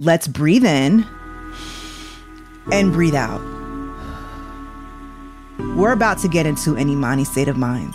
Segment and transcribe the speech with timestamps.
[0.00, 1.04] Let's breathe in
[2.70, 3.40] and breathe out.
[5.74, 7.94] We're about to get into an Imani state of mind.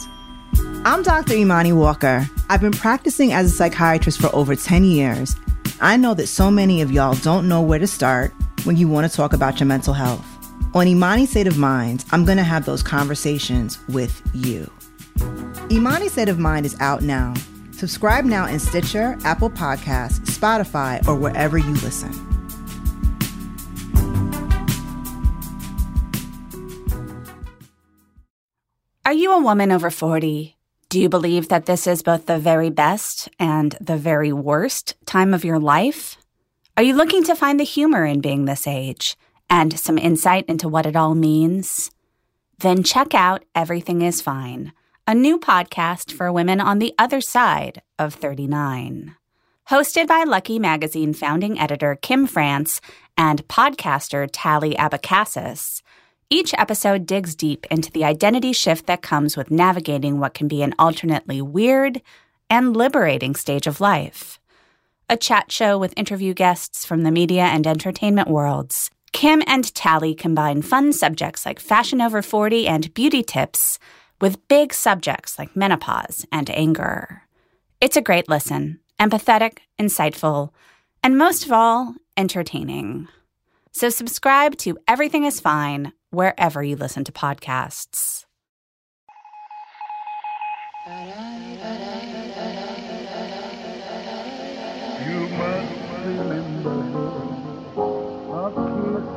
[0.83, 1.35] I'm Dr.
[1.35, 2.27] Imani Walker.
[2.49, 5.37] I've been practicing as a psychiatrist for over 10 years.
[5.79, 8.33] I know that so many of y'all don't know where to start
[8.65, 10.25] when you want to talk about your mental health.
[10.75, 14.69] On Imani State of Mind, I'm going to have those conversations with you.
[15.71, 17.33] Imani State of Mind is out now.
[17.83, 22.13] Subscribe now in Stitcher, Apple Podcasts, Spotify, or wherever you listen.
[29.05, 30.55] Are you a woman over 40?
[30.87, 35.33] Do you believe that this is both the very best and the very worst time
[35.33, 36.15] of your life?
[36.77, 39.17] Are you looking to find the humor in being this age
[39.49, 41.91] and some insight into what it all means?
[42.59, 44.71] Then check out Everything is Fine,
[45.05, 49.15] a new podcast for women on the other side of 39.
[49.69, 52.79] Hosted by Lucky Magazine founding editor Kim France
[53.17, 55.81] and podcaster Tally Abecassis,
[56.29, 60.61] each episode digs deep into the identity shift that comes with navigating what can be
[60.61, 62.01] an alternately weird
[62.49, 64.39] and liberating stage of life.
[65.09, 68.89] A chat show with interview guests from the media and entertainment worlds.
[69.11, 73.79] Kim and Tally combine fun subjects like fashion over 40 and beauty tips
[74.23, 77.23] with big subjects like menopause and anger.
[77.81, 80.51] It's a great listen, empathetic, insightful,
[81.03, 83.09] and most of all, entertaining.
[83.73, 88.23] So subscribe to Everything is Fine wherever you listen to podcasts.
[95.05, 95.73] You must
[96.05, 97.32] remember,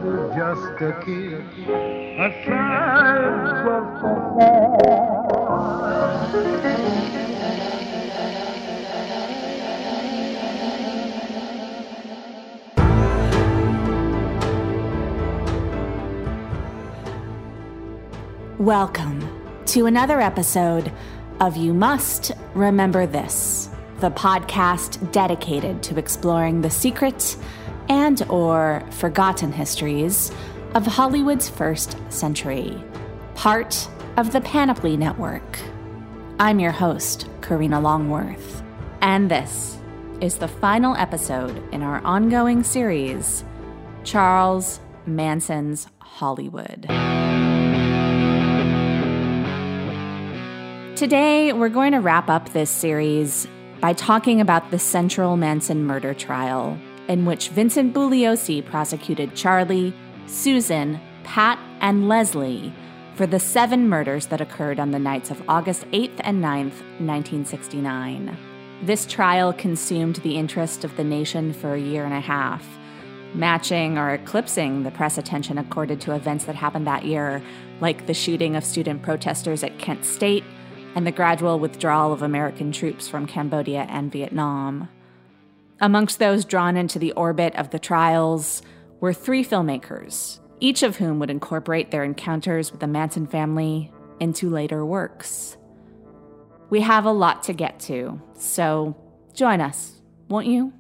[0.06, 3.26] just a kiss, a sigh
[3.64, 3.96] just
[18.58, 19.28] Welcome
[19.66, 20.92] to another episode
[21.40, 27.36] of You Must Remember This, the podcast dedicated to exploring the secret
[27.88, 30.32] and or forgotten histories
[30.74, 32.82] of Hollywood's first century,
[33.34, 35.58] part of the Panoply Network.
[36.38, 38.62] I'm your host, Karina Longworth,
[39.00, 39.78] and this
[40.20, 43.44] is the final episode in our ongoing series,
[44.04, 46.86] Charles Manson's Hollywood.
[50.96, 53.46] Today, we're going to wrap up this series
[53.80, 59.94] by talking about the Central Manson murder trial, in which Vincent Bugliosi prosecuted Charlie,
[60.26, 62.72] Susan, Pat, and Leslie
[63.14, 68.36] for the seven murders that occurred on the nights of August 8th and 9th, 1969.
[68.82, 72.66] This trial consumed the interest of the nation for a year and a half,
[73.32, 77.42] matching or eclipsing the press attention accorded to events that happened that year,
[77.80, 80.44] like the shooting of student protesters at Kent State
[80.94, 84.88] and the gradual withdrawal of American troops from Cambodia and Vietnam.
[85.80, 88.62] Amongst those drawn into the orbit of the trials
[89.00, 94.48] were three filmmakers, each of whom would incorporate their encounters with the Manson family into
[94.48, 95.58] later works.
[96.70, 98.96] We have a lot to get to, so
[99.34, 100.72] join us, won't you?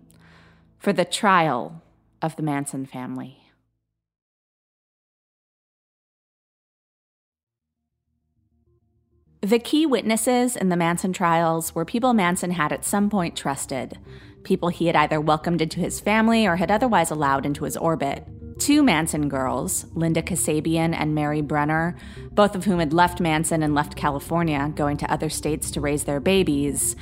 [0.78, 1.82] For the trial
[2.22, 3.42] of the Manson family.
[9.42, 13.98] The key witnesses in the Manson trials were people Manson had at some point trusted,
[14.46, 18.24] people he had either welcomed into his family or had otherwise allowed into his orbit.
[18.58, 21.96] Two Manson girls, Linda Kasabian and Mary Brunner,
[22.30, 26.04] both of whom had left Manson and left California, going to other states to raise
[26.04, 26.96] their babies,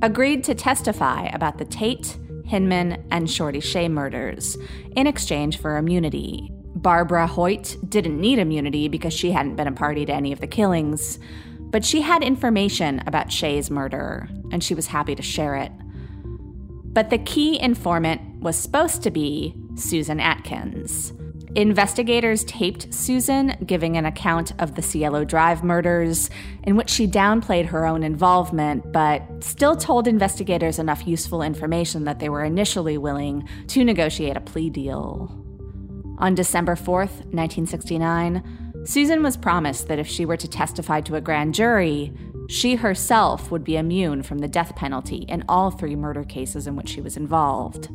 [0.00, 2.16] agreed to testify about the Tate,
[2.46, 4.56] Hinman, and Shorty Shea murders
[4.96, 6.48] in exchange for immunity.
[6.76, 10.46] Barbara Hoyt didn't need immunity because she hadn't been a party to any of the
[10.46, 11.18] killings.
[11.58, 15.72] But she had information about Shea's murder, and she was happy to share it.
[16.94, 21.12] But the key informant was supposed to be Susan Atkins.
[21.56, 26.28] Investigators taped Susan giving an account of the Cielo Drive murders,
[26.64, 32.18] in which she downplayed her own involvement, but still told investigators enough useful information that
[32.18, 35.30] they were initially willing to negotiate a plea deal.
[36.18, 41.20] On December 4th, 1969, Susan was promised that if she were to testify to a
[41.20, 42.12] grand jury,
[42.48, 46.76] she herself would be immune from the death penalty in all three murder cases in
[46.76, 47.88] which she was involved.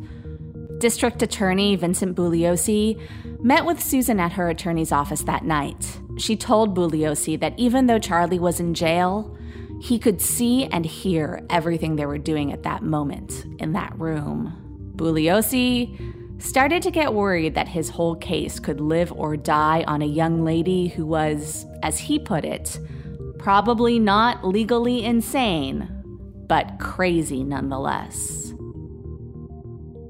[0.79, 2.99] District Attorney Vincent Bugliosi
[3.43, 5.99] met with Susan at her attorney's office that night.
[6.17, 9.35] She told Bugliosi that even though Charlie was in jail,
[9.81, 14.93] he could see and hear everything they were doing at that moment in that room.
[14.95, 20.05] Bugliosi started to get worried that his whole case could live or die on a
[20.05, 22.79] young lady who was, as he put it,
[23.39, 25.89] probably not legally insane,
[26.47, 28.53] but crazy nonetheless.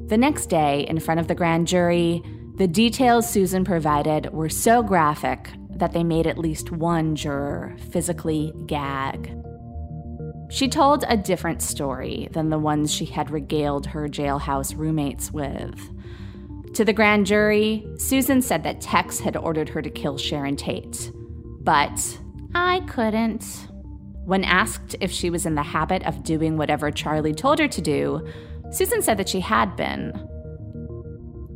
[0.08, 2.24] The next day, in front of the grand jury,
[2.56, 8.52] the details Susan provided were so graphic that they made at least one juror physically
[8.66, 9.34] gag.
[10.50, 15.80] She told a different story than the ones she had regaled her jailhouse roommates with.
[16.74, 21.12] To the grand jury, Susan said that Tex had ordered her to kill Sharon Tate.
[21.62, 22.20] But
[22.54, 23.68] I couldn't.
[24.25, 27.81] When asked if she was in the habit of doing whatever Charlie told her to
[27.81, 28.28] do,
[28.72, 30.13] Susan said that she had been.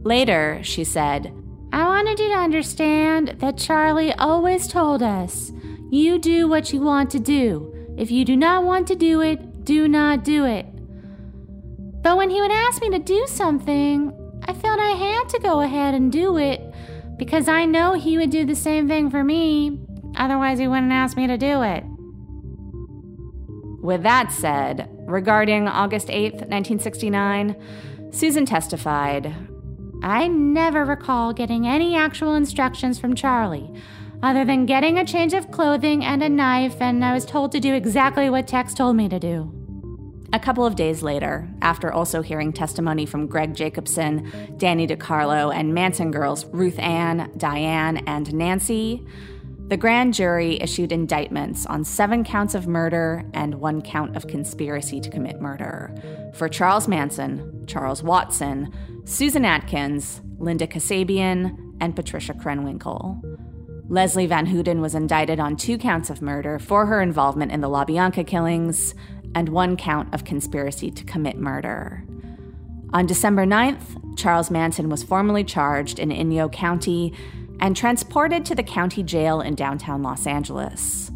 [0.04, 1.34] Later, she said,
[1.72, 5.52] I wanted you to understand that Charlie always told us
[5.92, 7.74] you do what you want to do.
[7.98, 10.66] If you do not want to do it, do not do it.
[12.02, 14.12] But when he would ask me to do something,
[14.46, 16.62] I felt I had to go ahead and do it
[17.18, 19.80] because I know he would do the same thing for me.
[20.16, 21.84] Otherwise, he wouldn't ask me to do it.
[23.82, 27.56] With that said, regarding August 8th, 1969,
[28.12, 29.36] Susan testified
[30.02, 33.74] I never recall getting any actual instructions from Charlie
[34.24, 37.60] other than getting a change of clothing and a knife, and I was told to
[37.60, 39.52] do exactly what Tex told me to do.
[40.32, 45.74] A couple of days later, after also hearing testimony from Greg Jacobson, Danny DeCarlo, and
[45.74, 49.06] Manson girls Ruth Ann, Diane, and Nancy,
[49.68, 55.00] the grand jury issued indictments on seven counts of murder and one count of conspiracy
[55.00, 55.94] to commit murder
[56.36, 58.74] for Charles Manson, Charles Watson,
[59.06, 63.22] Susan Atkins, Linda Kasabian, and Patricia Krenwinkel.
[63.90, 67.70] Leslie Van Houten was indicted on two counts of murder for her involvement in the
[67.70, 68.94] LaBianca killings
[69.36, 72.04] and one count of conspiracy to commit murder.
[72.94, 77.14] On December 9th, Charles Manson was formally charged in Inyo County
[77.60, 81.12] and transported to the county jail in downtown Los Angeles.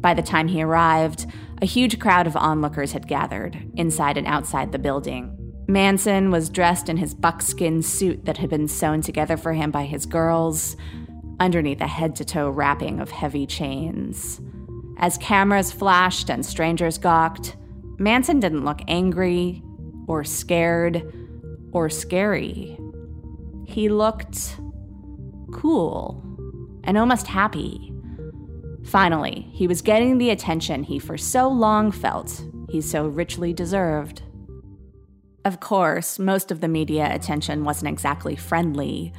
[0.00, 1.26] By the time he arrived,
[1.60, 5.34] a huge crowd of onlookers had gathered, inside and outside the building.
[5.66, 9.84] Manson was dressed in his buckskin suit that had been sewn together for him by
[9.84, 10.76] his girls,
[11.40, 14.40] underneath a head to toe wrapping of heavy chains.
[14.98, 17.56] As cameras flashed and strangers gawked,
[17.98, 19.62] Manson didn't look angry
[20.06, 21.02] or scared
[21.72, 22.78] or scary.
[23.66, 24.58] He looked
[25.52, 26.22] cool
[26.84, 27.92] and almost happy.
[28.84, 34.22] Finally, he was getting the attention he for so long felt he so richly deserved.
[35.44, 39.12] Of course, most of the media attention wasn't exactly friendly.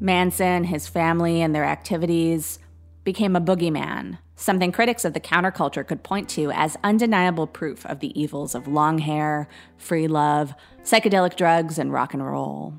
[0.00, 2.58] Manson, his family, and their activities
[3.04, 8.00] became a boogeyman, something critics of the counterculture could point to as undeniable proof of
[8.00, 12.74] the evils of long hair, free love, psychedelic drugs, and rock and roll.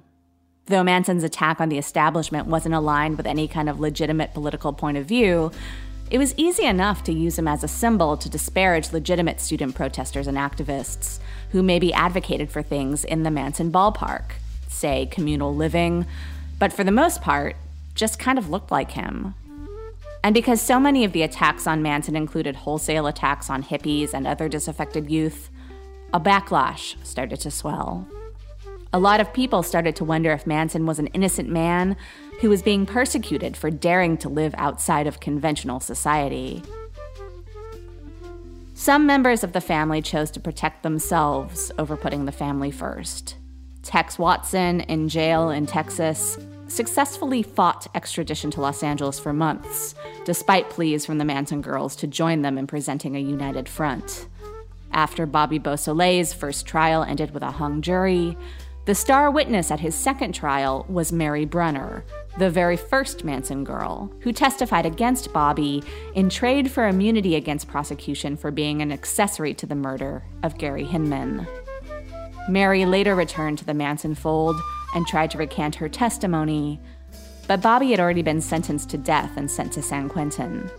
[0.68, 4.98] Though Manson's attack on the establishment wasn't aligned with any kind of legitimate political point
[4.98, 5.52] of view,
[6.12, 10.28] it was easy enough to use him as a symbol to disparage legitimate student protesters
[10.28, 11.19] and activists
[11.52, 14.34] who maybe advocated for things in the Manson ballpark,
[14.68, 16.06] say communal living,
[16.60, 17.56] but for the most part,
[17.96, 19.34] just kind of looked like him.
[20.24, 24.28] And because so many of the attacks on Manson included wholesale attacks on hippies and
[24.28, 25.50] other disaffected youth,
[26.13, 28.06] a backlash started to swell.
[28.93, 31.95] A lot of people started to wonder if Manson was an innocent man
[32.41, 36.62] who was being persecuted for daring to live outside of conventional society.
[38.74, 43.38] Some members of the family chose to protect themselves over putting the family first.
[43.81, 49.95] Tex Watson, in jail in Texas, successfully fought extradition to Los Angeles for months,
[50.25, 54.27] despite pleas from the Manson girls to join them in presenting a united front.
[54.91, 58.36] After Bobby Beausoleil's first trial ended with a hung jury,
[58.91, 62.03] the star witness at his second trial was Mary Brunner,
[62.38, 65.81] the very first Manson girl, who testified against Bobby
[66.13, 70.83] in trade for immunity against prosecution for being an accessory to the murder of Gary
[70.83, 71.48] Hinman.
[72.50, 74.57] Mary later returned to the Manson fold
[74.93, 76.77] and tried to recant her testimony,
[77.48, 80.69] but Bobby had already been sentenced to death and sent to San Quentin.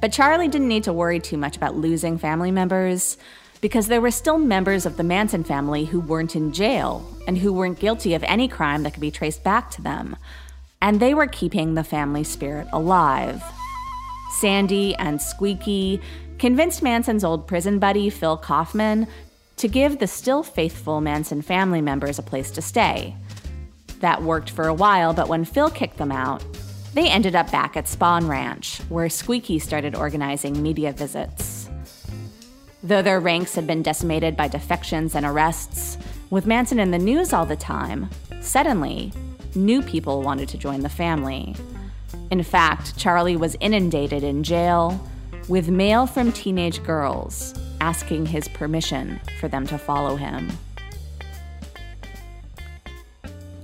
[0.00, 3.16] But Charlie didn't need to worry too much about losing family members
[3.62, 7.52] because there were still members of the Manson family who weren't in jail and who
[7.52, 10.16] weren't guilty of any crime that could be traced back to them.
[10.82, 13.40] And they were keeping the family spirit alive.
[14.32, 16.00] Sandy and Squeaky
[16.38, 19.06] convinced Manson's old prison buddy, Phil Kaufman,
[19.58, 23.14] to give the still faithful Manson family members a place to stay.
[24.00, 26.44] That worked for a while, but when Phil kicked them out,
[26.94, 31.68] they ended up back at Spahn Ranch, where Squeaky started organizing media visits.
[32.84, 35.98] Though their ranks had been decimated by defections and arrests,
[36.30, 38.08] With Manson in the news all the time,
[38.40, 39.12] suddenly,
[39.54, 41.54] new people wanted to join the family.
[42.30, 45.00] In fact, Charlie was inundated in jail
[45.48, 50.50] with mail from teenage girls asking his permission for them to follow him.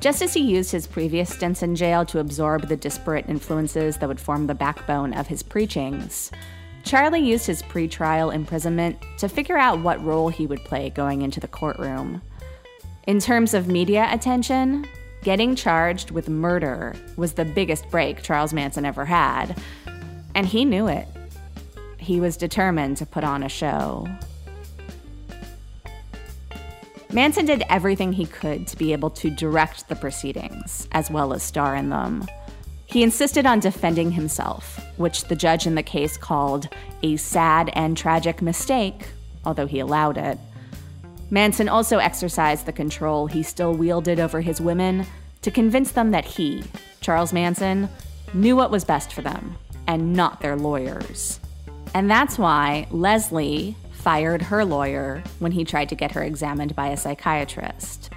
[0.01, 4.09] Just as he used his previous stints in jail to absorb the disparate influences that
[4.09, 6.31] would form the backbone of his preachings,
[6.85, 11.41] Charlie used his pretrial imprisonment to figure out what role he would play going into
[11.41, 12.23] the courtroom.
[13.07, 14.87] In terms of media attention,
[15.23, 19.59] getting charged with murder was the biggest break Charles Manson ever had,
[20.35, 21.07] and he knew it.
[21.99, 24.07] He was determined to put on a show.
[27.13, 31.43] Manson did everything he could to be able to direct the proceedings, as well as
[31.43, 32.27] star in them.
[32.89, 36.69] He insisted on defending himself, which the judge in the case called
[37.03, 39.09] a sad and tragic mistake,
[39.45, 40.39] although he allowed it.
[41.31, 45.07] Manson also exercised the control he still wielded over his women
[45.43, 46.65] to convince them that he,
[47.03, 47.91] Charles Manson,
[48.33, 51.41] knew what was best for them and not their lawyers.
[51.95, 56.89] And that's why Leslie, fired her lawyer when he tried to get her examined by
[56.89, 58.08] a psychiatrist.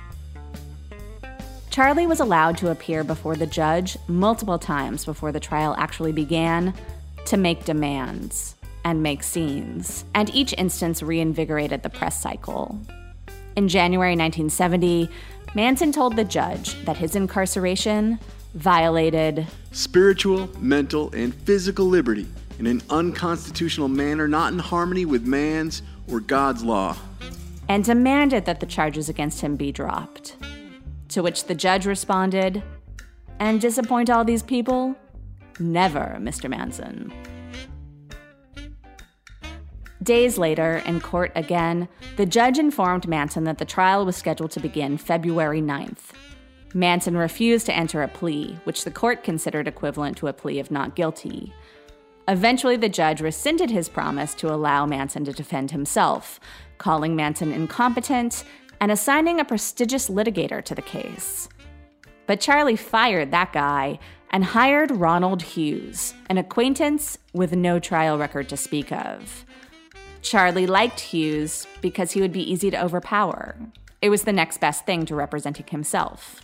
[1.71, 6.73] Charlie was allowed to appear before the judge multiple times before the trial actually began
[7.23, 12.77] to make demands and make scenes, and each instance reinvigorated the press cycle.
[13.55, 15.09] In January 1970,
[15.55, 18.19] Manson told the judge that his incarceration
[18.53, 22.27] violated spiritual, mental, and physical liberty
[22.59, 26.97] in an unconstitutional manner not in harmony with man's or God's law.
[27.69, 30.35] And demanded that the charges against him be dropped.
[31.11, 32.63] To which the judge responded,
[33.39, 34.95] And disappoint all these people?
[35.59, 36.49] Never, Mr.
[36.49, 37.11] Manson.
[40.01, 44.59] Days later, in court again, the judge informed Manson that the trial was scheduled to
[44.59, 46.11] begin February 9th.
[46.73, 50.71] Manson refused to enter a plea, which the court considered equivalent to a plea of
[50.71, 51.53] not guilty.
[52.27, 56.39] Eventually, the judge rescinded his promise to allow Manson to defend himself,
[56.77, 58.45] calling Manson incompetent
[58.81, 61.47] and assigning a prestigious litigator to the case.
[62.25, 63.99] But Charlie fired that guy
[64.31, 69.45] and hired Ronald Hughes, an acquaintance with no trial record to speak of.
[70.21, 73.55] Charlie liked Hughes because he would be easy to overpower.
[74.01, 76.41] It was the next best thing to representing himself.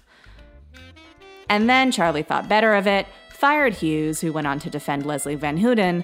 [1.49, 5.35] And then Charlie thought better of it fired Hughes, who went on to defend Leslie
[5.35, 6.03] Van Houten,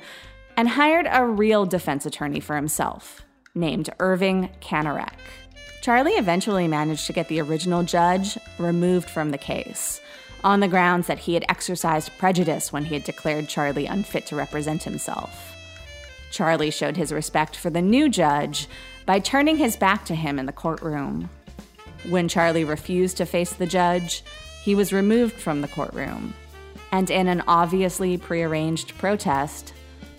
[0.55, 5.17] and hired a real defense attorney for himself, named Irving Kanarek.
[5.83, 9.99] Charlie eventually managed to get the original judge removed from the case
[10.41, 14.37] on the grounds that he had exercised prejudice when he had declared Charlie unfit to
[14.37, 15.53] represent himself.
[16.31, 18.69] Charlie showed his respect for the new judge
[19.05, 21.29] by turning his back to him in the courtroom.
[22.07, 24.23] When Charlie refused to face the judge,
[24.63, 26.33] he was removed from the courtroom
[26.93, 29.73] and in an obviously prearranged protest,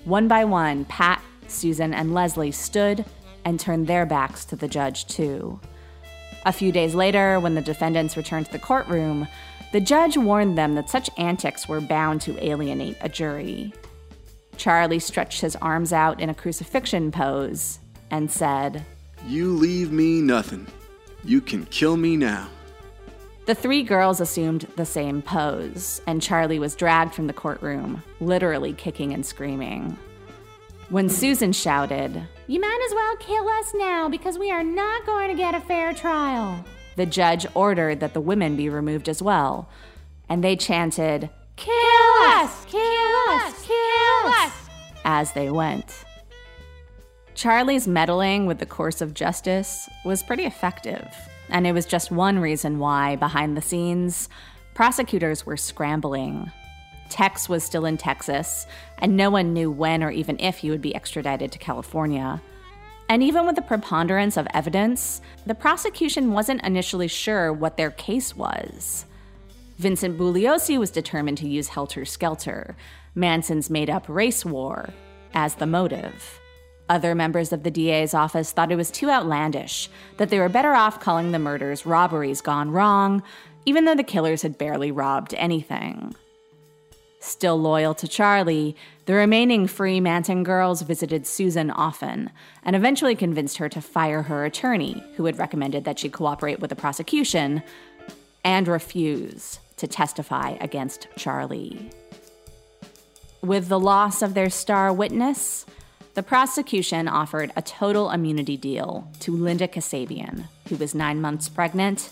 [0.04, 3.06] one by one, Pat, Susan, and Leslie stood
[3.44, 5.60] and turned their backs to the judge, too.
[6.46, 9.26] A few days later, when the defendants returned to the courtroom,
[9.72, 13.72] the judge warned them that such antics were bound to alienate a jury.
[14.56, 18.84] Charlie stretched his arms out in a crucifixion pose and said,
[19.26, 20.66] You leave me nothing.
[21.24, 22.48] You can kill me now.
[23.46, 28.72] The three girls assumed the same pose, and Charlie was dragged from the courtroom, literally
[28.72, 29.98] kicking and screaming.
[30.90, 35.28] When Susan shouted, You might as well kill us now because we are not going
[35.28, 36.64] to get a fair trial,
[36.96, 39.68] the judge ordered that the women be removed as well,
[40.28, 41.74] and they chanted, Kill
[42.26, 42.64] us!
[42.66, 43.66] Kill us!
[43.66, 44.52] Kill us!
[45.04, 46.04] as they went.
[47.34, 51.06] Charlie's meddling with the course of justice was pretty effective.
[51.50, 54.28] And it was just one reason why, behind the scenes,
[54.74, 56.50] prosecutors were scrambling.
[57.14, 58.66] Tex was still in Texas,
[58.98, 62.42] and no one knew when or even if he would be extradited to California.
[63.08, 68.34] And even with the preponderance of evidence, the prosecution wasn't initially sure what their case
[68.34, 69.06] was.
[69.78, 72.76] Vincent Bugliosi was determined to use Helter Skelter,
[73.14, 74.88] Manson's made up race war,
[75.34, 76.40] as the motive.
[76.88, 80.74] Other members of the DA's office thought it was too outlandish, that they were better
[80.74, 83.22] off calling the murders robberies gone wrong,
[83.66, 86.12] even though the killers had barely robbed anything.
[87.24, 88.76] Still loyal to Charlie,
[89.06, 92.28] the remaining free Manson girls visited Susan often
[92.62, 96.68] and eventually convinced her to fire her attorney, who had recommended that she cooperate with
[96.68, 97.62] the prosecution,
[98.44, 101.90] and refuse to testify against Charlie.
[103.40, 105.64] With the loss of their star witness,
[106.12, 112.10] the prosecution offered a total immunity deal to Linda Kasabian, who was nine months pregnant,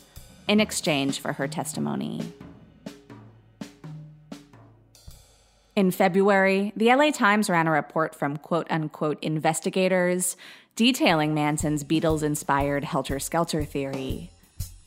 [0.48, 2.32] in exchange for her testimony.
[5.74, 10.36] In February, the LA Times ran a report from quote unquote investigators
[10.76, 14.30] detailing Manson's Beatles inspired helter skelter theory.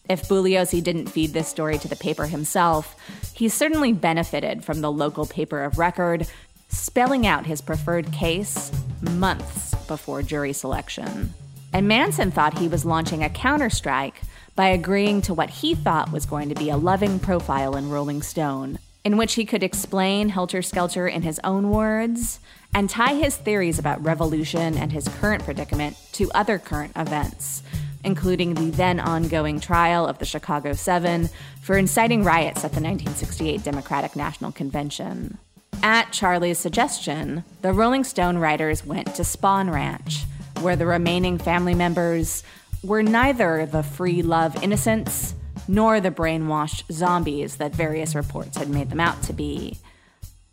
[0.07, 2.95] If Bugliosi didn't feed this story to the paper himself,
[3.33, 6.27] he certainly benefited from the local paper of record
[6.69, 11.33] spelling out his preferred case months before jury selection.
[11.73, 14.15] And Manson thought he was launching a counterstrike
[14.55, 18.21] by agreeing to what he thought was going to be a loving profile in Rolling
[18.21, 22.39] Stone, in which he could explain Helter Skelter in his own words
[22.73, 27.61] and tie his theories about revolution and his current predicament to other current events,
[28.03, 31.29] including the then ongoing trial of the Chicago Seven
[31.61, 35.37] for inciting riots at the 1968 Democratic National Convention.
[35.83, 40.23] At Charlie's suggestion, the Rolling Stone writers went to Spahn Ranch,
[40.61, 42.43] where the remaining family members
[42.83, 45.35] were neither the free love innocents
[45.67, 49.77] nor the brainwashed zombies that various reports had made them out to be.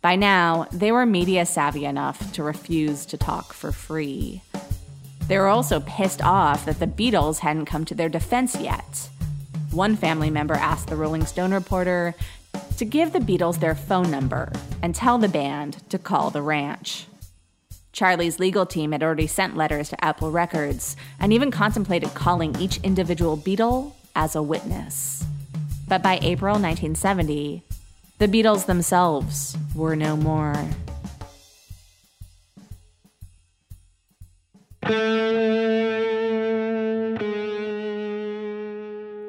[0.01, 4.41] By now, they were media savvy enough to refuse to talk for free.
[5.27, 9.09] They were also pissed off that the Beatles hadn't come to their defense yet.
[9.71, 12.13] One family member asked the Rolling Stone reporter
[12.77, 14.51] to give the Beatles their phone number
[14.81, 17.07] and tell the band to call the ranch.
[17.93, 22.77] Charlie's legal team had already sent letters to Apple Records and even contemplated calling each
[22.77, 25.25] individual Beatle as a witness.
[25.87, 27.63] But by April 1970,
[28.19, 30.55] the Beatles themselves were no more.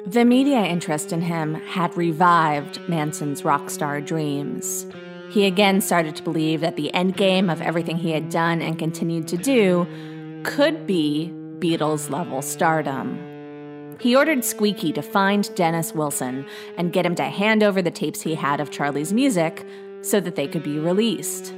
[0.07, 4.85] The media interest in him had revived Manson's rock star dreams.
[5.31, 8.79] He again started to believe that the end game of everything he had done and
[8.79, 9.85] continued to do
[10.43, 13.34] could be Beatles level stardom.
[13.99, 16.45] He ordered Squeaky to find Dennis Wilson
[16.77, 19.65] and get him to hand over the tapes he had of Charlie's music
[20.01, 21.53] so that they could be released.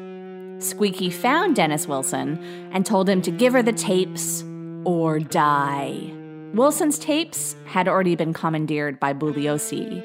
[0.59, 2.39] Squeaky found Dennis Wilson
[2.71, 4.43] and told him to give her the tapes
[4.85, 6.11] or die.
[6.53, 10.03] Wilson's tapes had already been commandeered by Bugliosi,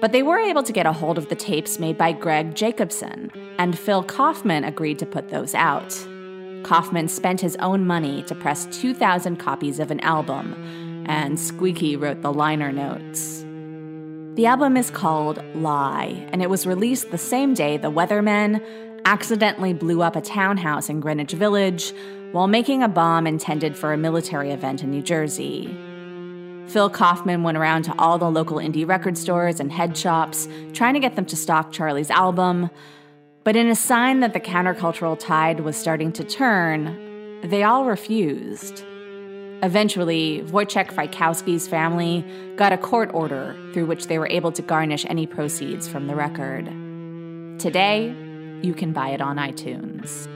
[0.00, 3.30] but they were able to get a hold of the tapes made by Greg Jacobson,
[3.58, 5.90] and Phil Kaufman agreed to put those out.
[6.62, 10.54] Kaufman spent his own money to press 2,000 copies of an album,
[11.10, 13.44] and Squeaky wrote the liner notes.
[14.36, 18.64] The album is called Lie, and it was released the same day the Weathermen
[19.04, 21.92] accidentally blew up a townhouse in Greenwich Village
[22.30, 25.76] while making a bomb intended for a military event in New Jersey.
[26.68, 30.94] Phil Kaufman went around to all the local indie record stores and head shops, trying
[30.94, 32.70] to get them to stock Charlie's album.
[33.42, 38.84] But in a sign that the countercultural tide was starting to turn, they all refused.
[39.62, 42.24] Eventually, Wojciech Frykowski's family
[42.56, 46.14] got a court order through which they were able to garnish any proceeds from the
[46.14, 46.64] record.
[47.60, 48.14] Today,
[48.62, 50.28] you can buy it on iTunes.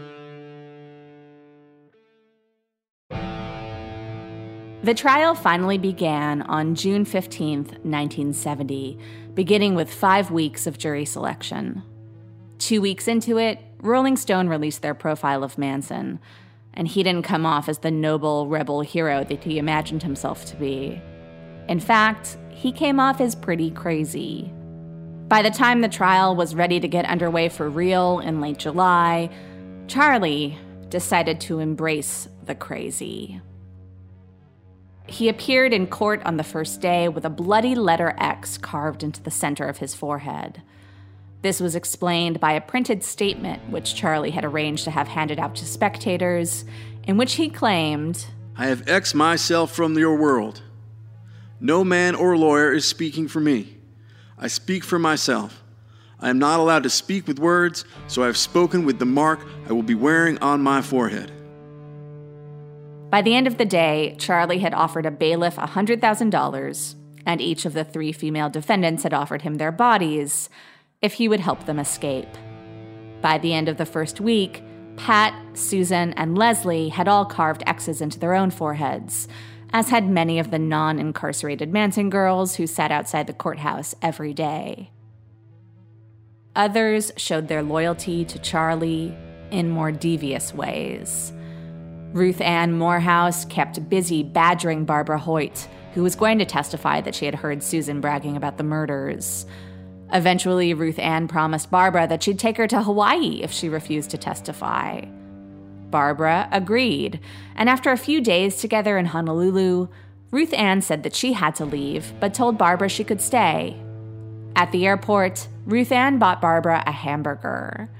[4.82, 8.98] The trial finally began on June 15, 1970,
[9.32, 11.82] beginning with five weeks of jury selection.
[12.58, 16.20] Two weeks into it, Rolling Stone released their profile of Manson,
[16.74, 20.56] and he didn't come off as the noble rebel hero that he imagined himself to
[20.56, 21.00] be.
[21.68, 24.52] In fact, he came off as pretty crazy.
[25.28, 29.30] By the time the trial was ready to get underway for real in late July,
[29.86, 30.58] Charlie
[30.88, 33.40] decided to embrace the crazy.
[35.06, 39.22] He appeared in court on the first day with a bloody letter X carved into
[39.22, 40.62] the center of his forehead.
[41.44, 45.54] This was explained by a printed statement which Charlie had arranged to have handed out
[45.56, 46.64] to spectators,
[47.02, 48.24] in which he claimed
[48.56, 50.62] I have X myself from your world.
[51.60, 53.76] No man or lawyer is speaking for me.
[54.38, 55.62] I speak for myself.
[56.18, 59.46] I am not allowed to speak with words, so I have spoken with the mark
[59.68, 61.30] I will be wearing on my forehead.
[63.10, 66.94] By the end of the day, Charlie had offered a bailiff $100,000,
[67.26, 70.48] and each of the three female defendants had offered him their bodies
[71.04, 72.30] if he would help them escape.
[73.20, 74.62] By the end of the first week,
[74.96, 79.28] Pat, Susan, and Leslie had all carved X's into their own foreheads,
[79.70, 84.32] as had many of the non incarcerated Manson girls who sat outside the courthouse every
[84.32, 84.92] day.
[86.56, 89.14] Others showed their loyalty to Charlie
[89.50, 91.34] in more devious ways.
[92.14, 97.26] Ruth Ann Morehouse kept busy badgering Barbara Hoyt, who was going to testify that she
[97.26, 99.44] had heard Susan bragging about the murders.
[100.14, 104.18] Eventually, Ruth Ann promised Barbara that she'd take her to Hawaii if she refused to
[104.18, 105.04] testify.
[105.90, 107.18] Barbara agreed,
[107.56, 109.88] and after a few days together in Honolulu,
[110.30, 113.76] Ruth Ann said that she had to leave, but told Barbara she could stay.
[114.54, 117.90] At the airport, Ruth Ann bought Barbara a hamburger.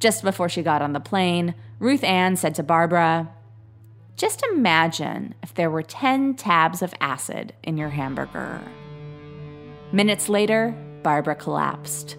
[0.00, 3.28] Just before she got on the plane, Ruth Ann said to Barbara,
[4.16, 8.60] Just imagine if there were 10 tabs of acid in your hamburger.
[9.92, 12.16] Minutes later, Barbara collapsed.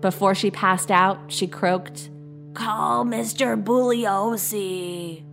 [0.00, 2.10] Before she passed out, she croaked,
[2.54, 3.62] Call Mr.
[3.62, 5.24] Bugliosi.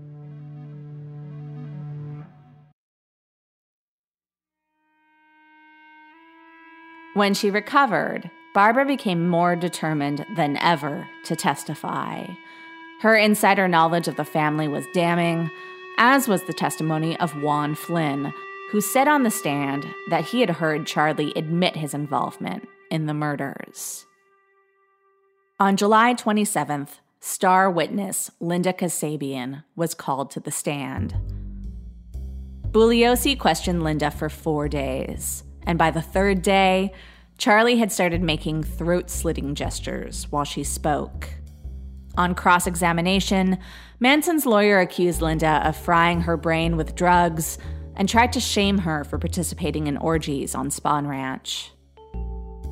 [7.13, 12.25] When she recovered, Barbara became more determined than ever to testify.
[13.01, 15.49] Her insider knowledge of the family was damning,
[15.97, 18.33] as was the testimony of Juan Flynn,
[18.71, 23.13] who said on the stand that he had heard Charlie admit his involvement in the
[23.13, 24.05] murders.
[25.59, 31.15] On July 27th, star witness Linda Kasabian was called to the stand.
[32.71, 35.43] Bugliosi questioned Linda for four days.
[35.65, 36.91] And by the third day,
[37.37, 41.29] Charlie had started making throat slitting gestures while she spoke.
[42.17, 43.57] On cross examination,
[43.99, 47.57] Manson's lawyer accused Linda of frying her brain with drugs
[47.95, 51.71] and tried to shame her for participating in orgies on Spahn Ranch.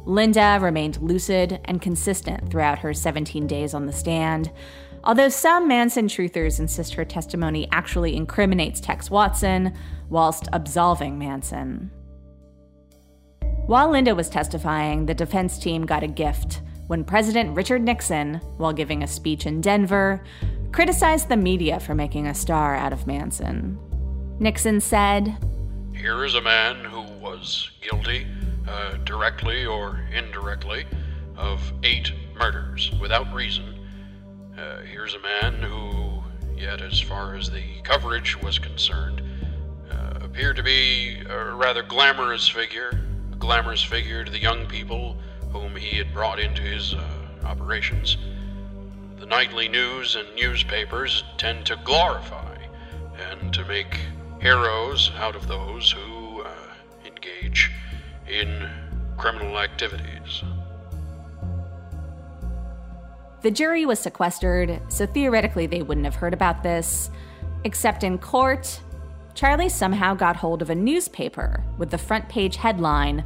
[0.06, 4.52] Linda remained lucid and consistent throughout her 17 days on the stand,
[5.04, 9.74] although some Manson truthers insist her testimony actually incriminates Tex Watson
[10.10, 11.92] whilst absolving Manson.
[13.66, 18.74] While Linda was testifying, the defense team got a gift when President Richard Nixon, while
[18.74, 20.22] giving a speech in Denver,
[20.74, 23.80] criticized the media for making a star out of Manson.
[24.40, 25.38] Nixon said,
[25.96, 28.28] Here is a man who was guilty,
[28.68, 30.86] uh, directly or indirectly,
[31.38, 33.80] of eight murders without reason.
[34.58, 36.24] Uh, here's a man who,
[36.56, 39.22] yet as far as the coverage was concerned,
[39.92, 43.02] uh, appeared to be a rather glamorous figure,
[43.40, 45.18] glamorous figure to the young people
[45.52, 47.04] whom he had brought into his uh,
[47.46, 48.18] operations.
[49.18, 52.58] The nightly news and newspapers tend to glorify
[53.32, 54.00] and to make
[54.40, 56.13] heroes out of those who
[58.28, 58.70] in
[59.18, 60.44] criminal activities.
[63.42, 67.12] The jury was sequestered, so theoretically they wouldn't have heard about this.
[67.66, 68.80] Except in court,
[69.36, 73.24] Charlie somehow got hold of a newspaper with the front page headline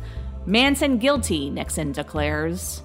[0.47, 2.81] Manson guilty, Nixon declares.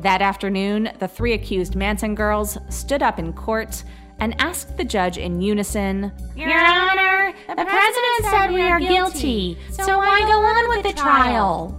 [0.00, 3.84] That afternoon, the three accused Manson girls stood up in court
[4.18, 9.98] and asked the judge in unison Your Honor, the President said we are guilty, so
[9.98, 11.76] why go on with the trial?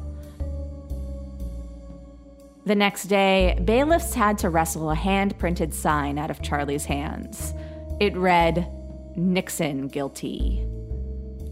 [2.66, 7.54] The next day, bailiffs had to wrestle a hand printed sign out of Charlie's hands.
[8.00, 8.68] It read,
[9.16, 10.66] Nixon guilty.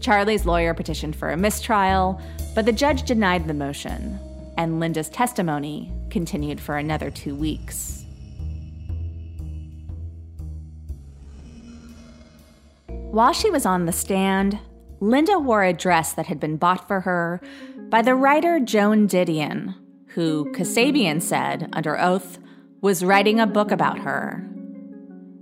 [0.00, 2.20] Charlie's lawyer petitioned for a mistrial,
[2.54, 4.18] but the judge denied the motion,
[4.56, 7.99] and Linda's testimony continued for another two weeks.
[13.10, 14.60] While she was on the stand,
[15.00, 17.40] Linda wore a dress that had been bought for her
[17.88, 19.74] by the writer Joan Didion,
[20.10, 22.38] who Kasabian said, under oath,
[22.80, 24.48] was writing a book about her.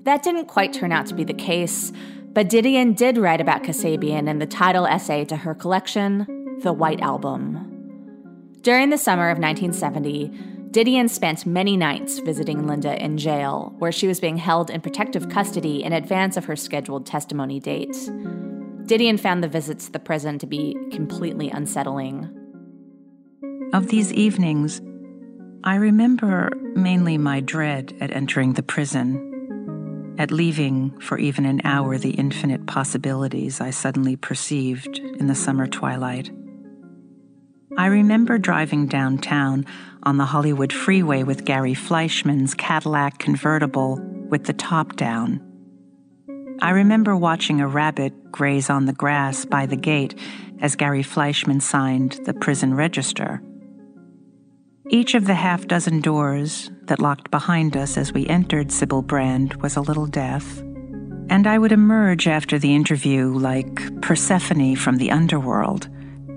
[0.05, 1.93] That didn't quite turn out to be the case,
[2.33, 7.03] but Didion did write about Kasabian in the title essay to her collection, The White
[7.03, 8.57] Album.
[8.63, 14.07] During the summer of 1970, Didion spent many nights visiting Linda in jail, where she
[14.07, 17.97] was being held in protective custody in advance of her scheduled testimony date.
[18.85, 22.29] Didion found the visits to the prison to be completely unsettling.
[23.73, 24.83] Of these evenings,
[25.65, 29.25] I remember mainly my dread at entering the prison
[30.19, 35.67] at leaving for even an hour the infinite possibilities I suddenly perceived in the summer
[35.67, 36.31] twilight.
[37.79, 39.65] I remember driving downtown
[40.03, 45.41] on the Hollywood freeway with Gary Fleischman's Cadillac convertible with the top down.
[46.61, 50.19] I remember watching a rabbit graze on the grass by the gate
[50.61, 53.41] as Gary Fleischman signed the prison register.
[54.91, 59.55] Each of the half dozen doors that locked behind us as we entered Sybil Brand
[59.63, 60.59] was a little deaf,
[61.31, 65.89] and I would emerge after the interview like Persephone from the underworld,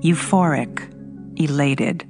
[0.03, 0.87] euphoric,
[1.35, 2.07] elated.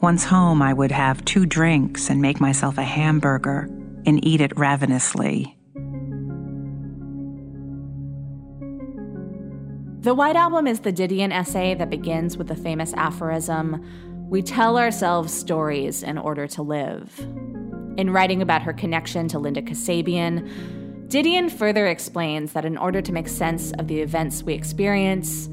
[0.00, 3.68] Once home, I would have two drinks and make myself a hamburger
[4.06, 5.56] and eat it ravenously.
[10.00, 13.84] The White Album is the Didion essay that begins with the famous aphorism
[14.28, 17.18] we tell ourselves stories in order to live.
[17.96, 20.46] In writing about her connection to Linda Kasabian,
[21.08, 25.48] Didion further explains that in order to make sense of the events we experience,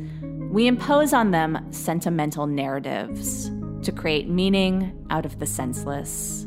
[0.56, 6.46] We impose on them sentimental narratives to create meaning out of the senseless.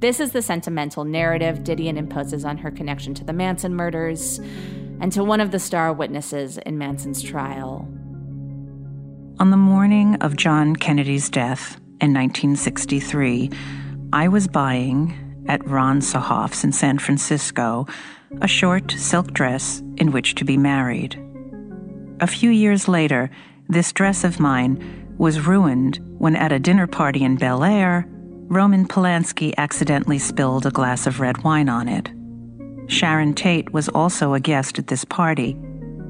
[0.00, 4.40] This is the sentimental narrative Didion imposes on her connection to the Manson murders
[5.00, 7.88] and to one of the star witnesses in Manson's trial.
[9.38, 13.50] On the morning of John Kennedy's death in 1963,
[14.12, 17.86] I was buying at Ransohoff's in San Francisco
[18.42, 21.18] a short silk dress in which to be married.
[22.22, 23.30] A few years later,
[23.68, 28.06] this dress of mine was ruined when, at a dinner party in Bel Air,
[28.46, 32.12] Roman Polanski accidentally spilled a glass of red wine on it.
[32.86, 35.58] Sharon Tate was also a guest at this party,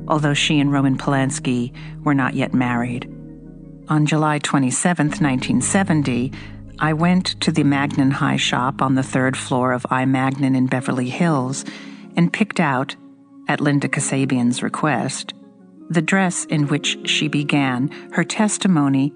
[0.07, 1.73] although she and Roman Polanski
[2.05, 3.11] were not yet married.
[3.89, 6.31] On July 27, 1970,
[6.79, 10.05] I went to the Magnin-Hi shop on the third floor of I.
[10.05, 11.65] Magnin in Beverly Hills
[12.19, 12.97] and picked out,
[13.49, 15.33] at Linda Kasabian's request,
[15.93, 19.13] the dress in which she began her testimony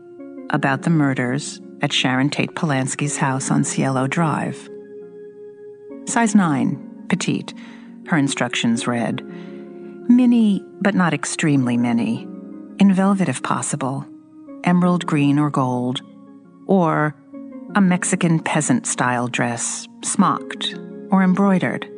[0.51, 4.69] about the murders at Sharon Tate Polanski's house on Cielo Drive.
[6.07, 7.53] Size 9, petite,
[8.07, 9.23] her instructions read.
[10.09, 12.23] Mini, but not extremely mini.
[12.79, 14.07] In velvet if possible,
[14.65, 16.01] emerald green or gold,
[16.67, 17.17] or
[17.75, 20.75] a Mexican peasant style dress, smocked
[21.11, 21.89] or embroidered.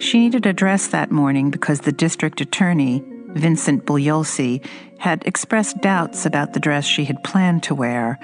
[0.00, 4.64] She needed a dress that morning because the district attorney, Vincent Bugliosi,
[4.98, 8.18] had expressed doubts about the dress she had planned to wear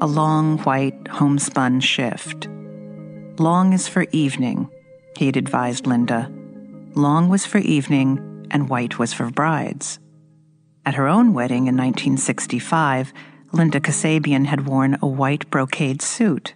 [0.00, 2.48] a long white homespun shift.
[3.38, 4.70] Long is for evening,
[5.16, 6.30] he had advised Linda.
[6.94, 9.98] Long was for evening, and white was for brides.
[10.86, 13.12] At her own wedding in 1965,
[13.52, 16.54] Linda Kasabian had worn a white brocade suit.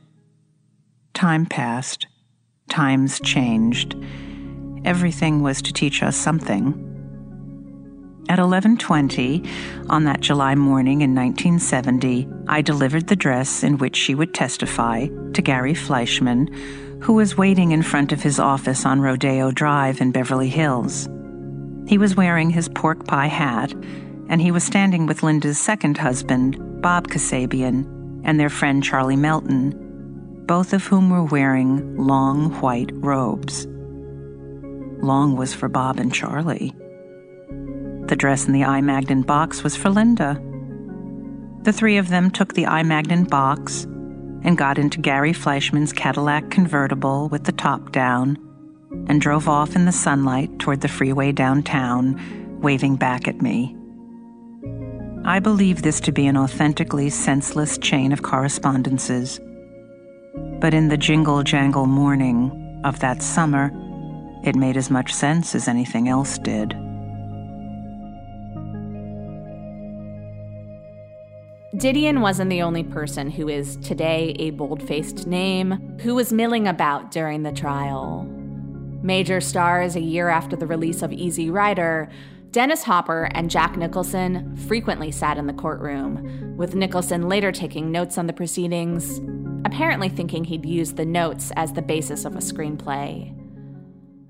[1.13, 2.07] Time passed.
[2.71, 3.97] Times changed.
[4.85, 6.94] Everything was to teach us something.
[8.27, 9.45] At 11:20
[9.91, 15.09] on that July morning in 1970, I delivered the dress in which she would testify
[15.35, 16.49] to Gary Fleischman,
[17.03, 21.07] who was waiting in front of his office on Rodeo Drive in Beverly Hills.
[21.87, 23.75] He was wearing his pork pie hat,
[24.31, 27.85] and he was standing with Linda's second husband, Bob Kasabian,
[28.25, 29.75] and their friend Charlie Melton,
[30.47, 33.67] both of whom were wearing long white robes.
[35.03, 36.75] Long was for Bob and Charlie.
[38.07, 38.81] The dress in the I.
[39.23, 40.41] Box was for Linda.
[41.63, 42.83] The three of them took the I.
[43.25, 43.85] Box
[44.45, 48.37] and got into Gary Fleischman's Cadillac convertible with the top down
[49.09, 53.75] and drove off in the sunlight toward the freeway downtown, waving back at me.
[55.25, 59.41] I believe this to be an authentically senseless chain of correspondences.
[60.61, 63.71] But in the jingle jangle morning of that summer,
[64.45, 66.77] it made as much sense as anything else did.
[71.77, 76.69] Didion wasn't the only person who is today a bold faced name who was milling
[76.69, 78.31] about during the trial.
[79.03, 82.09] Major stars a year after the release of Easy Rider,
[82.53, 88.19] Dennis Hopper and Jack Nicholson frequently sat in the courtroom, with Nicholson later taking notes
[88.19, 89.21] on the proceedings,
[89.65, 93.37] apparently thinking he'd use the notes as the basis of a screenplay.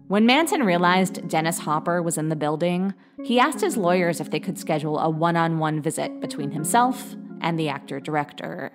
[0.09, 4.41] When Manson realized Dennis Hopper was in the building, he asked his lawyers if they
[4.41, 8.73] could schedule a one on one visit between himself and the actor director.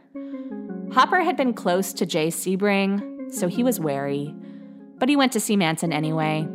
[0.93, 4.33] Hopper had been close to Jay Sebring, so he was wary,
[4.97, 6.47] but he went to see Manson anyway,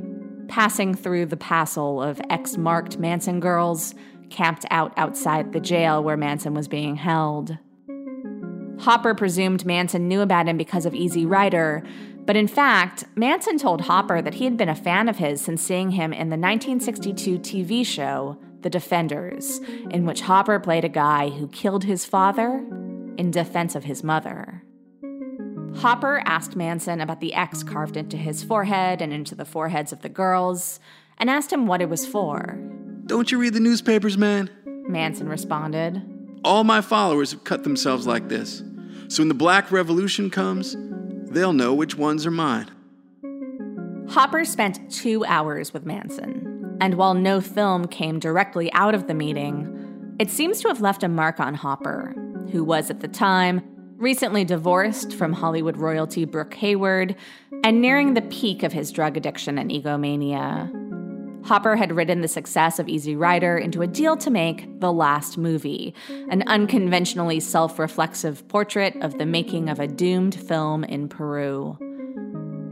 [0.49, 3.95] passing through the passel of X marked Manson girls
[4.31, 7.59] camped out outside the jail where Manson was being held.
[8.81, 11.83] Hopper presumed Manson knew about him because of Easy Rider,
[12.27, 15.63] but in fact, Manson told Hopper that he had been a fan of his since
[15.63, 21.29] seeing him in the 1962 TV show the Defenders, in which Hopper played a guy
[21.29, 22.67] who killed his father
[23.17, 24.65] in defense of his mother.
[25.77, 30.03] Hopper asked Manson about the X carved into his forehead and into the foreheads of
[30.03, 30.81] the girls,
[31.19, 32.59] and asked him what it was for.
[33.07, 34.51] Don't you read the newspapers, man?
[34.89, 36.03] Manson responded.
[36.43, 38.63] All my followers have cut themselves like this.
[39.09, 40.77] So when the Black Revolution comes,
[41.31, 42.71] they'll know which ones are mine.
[44.09, 46.44] Hopper spent two hours with Manson.
[46.81, 51.03] And while no film came directly out of the meeting, it seems to have left
[51.03, 52.15] a mark on Hopper,
[52.51, 53.63] who was at the time
[53.97, 57.17] recently divorced from Hollywood royalty Brooke Hayward
[57.63, 60.71] and nearing the peak of his drug addiction and egomania.
[61.45, 65.37] Hopper had ridden the success of Easy Rider into a deal to make The Last
[65.37, 65.95] Movie,
[66.31, 71.79] an unconventionally self reflexive portrait of the making of a doomed film in Peru.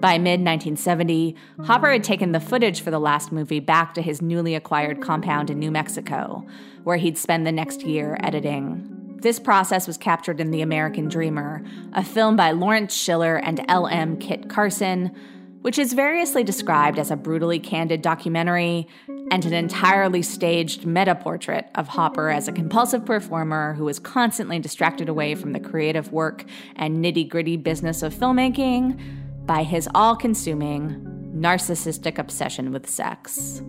[0.02, 4.20] By mid 1970, Hopper had taken the footage for the last movie back to his
[4.20, 6.44] newly acquired compound in New Mexico,
[6.82, 9.18] where he'd spend the next year editing.
[9.20, 11.62] This process was captured in The American Dreamer,
[11.92, 14.16] a film by Lawrence Schiller and L.M.
[14.16, 15.14] Kit Carson,
[15.60, 18.88] which is variously described as a brutally candid documentary
[19.30, 24.58] and an entirely staged meta portrait of Hopper as a compulsive performer who is constantly
[24.58, 28.98] distracted away from the creative work and nitty gritty business of filmmaking
[29.46, 31.00] by his all consuming,
[31.34, 33.62] narcissistic obsession with sex.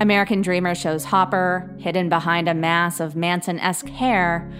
[0.00, 4.50] American Dreamer shows Hopper, hidden behind a mass of Manson esque hair,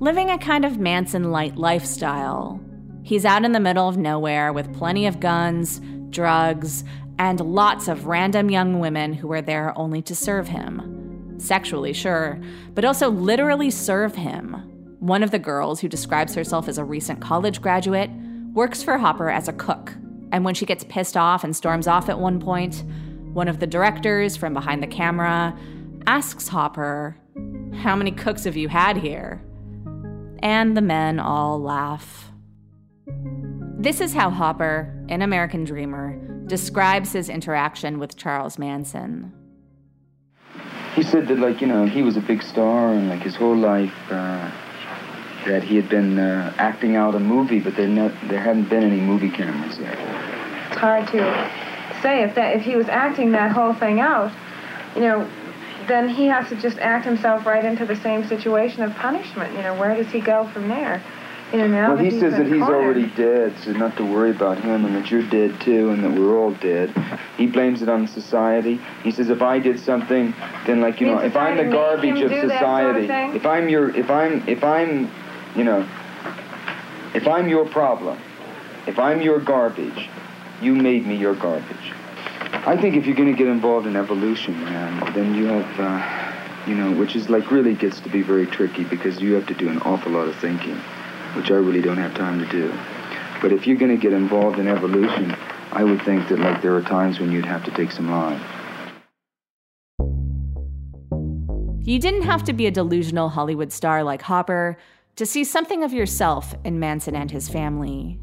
[0.00, 2.60] living a kind of Manson light lifestyle.
[3.02, 6.84] He's out in the middle of nowhere with plenty of guns, drugs,
[7.18, 11.38] and lots of random young women who are there only to serve him.
[11.38, 12.40] Sexually, sure,
[12.74, 14.54] but also literally serve him.
[15.00, 18.10] One of the girls, who describes herself as a recent college graduate,
[18.52, 19.94] works for Hopper as a cook.
[20.30, 22.84] And when she gets pissed off and storms off at one point,
[23.32, 25.56] one of the directors from behind the camera
[26.06, 27.16] asks Hopper,
[27.74, 29.42] How many cooks have you had here?
[30.40, 32.30] And the men all laugh.
[33.78, 39.32] This is how Hopper, in American Dreamer, describes his interaction with Charles Manson.
[40.94, 43.56] He said that, like, you know, he was a big star and, like, his whole
[43.56, 44.50] life, uh,
[45.46, 48.82] that he had been uh, acting out a movie, but there, no, there hadn't been
[48.82, 49.98] any movie cameras yet.
[50.70, 54.32] It's hard to say if that if he was acting that whole thing out,
[54.94, 55.28] you know,
[55.88, 59.54] then he has to just act himself right into the same situation of punishment.
[59.56, 61.02] You know, where does he go from there?
[61.52, 62.82] You know, now Well, he says that he's cornered.
[62.82, 66.10] already dead, so not to worry about him, and that you're dead too, and that
[66.18, 66.94] we're all dead.
[67.36, 68.80] He blames it on society.
[69.02, 70.34] He says if I did something,
[70.66, 73.68] then like you know, if I'm the garbage of that sort of society, if I'm
[73.68, 75.10] your, if I'm, if I'm,
[75.56, 75.86] you know,
[77.14, 78.18] if I'm your problem,
[78.86, 80.08] if I'm your garbage,
[80.60, 81.92] you made me your garbage.
[82.64, 86.70] I think if you're going to get involved in evolution, man, then you have, uh,
[86.70, 89.54] you know, which is like really gets to be very tricky because you have to
[89.54, 90.76] do an awful lot of thinking,
[91.34, 92.72] which I really don't have time to do.
[93.40, 95.34] But if you're going to get involved in evolution,
[95.72, 98.40] I would think that like there are times when you'd have to take some line.
[101.84, 104.78] You didn't have to be a delusional Hollywood star like Hopper
[105.16, 108.18] to see something of yourself in Manson and his family.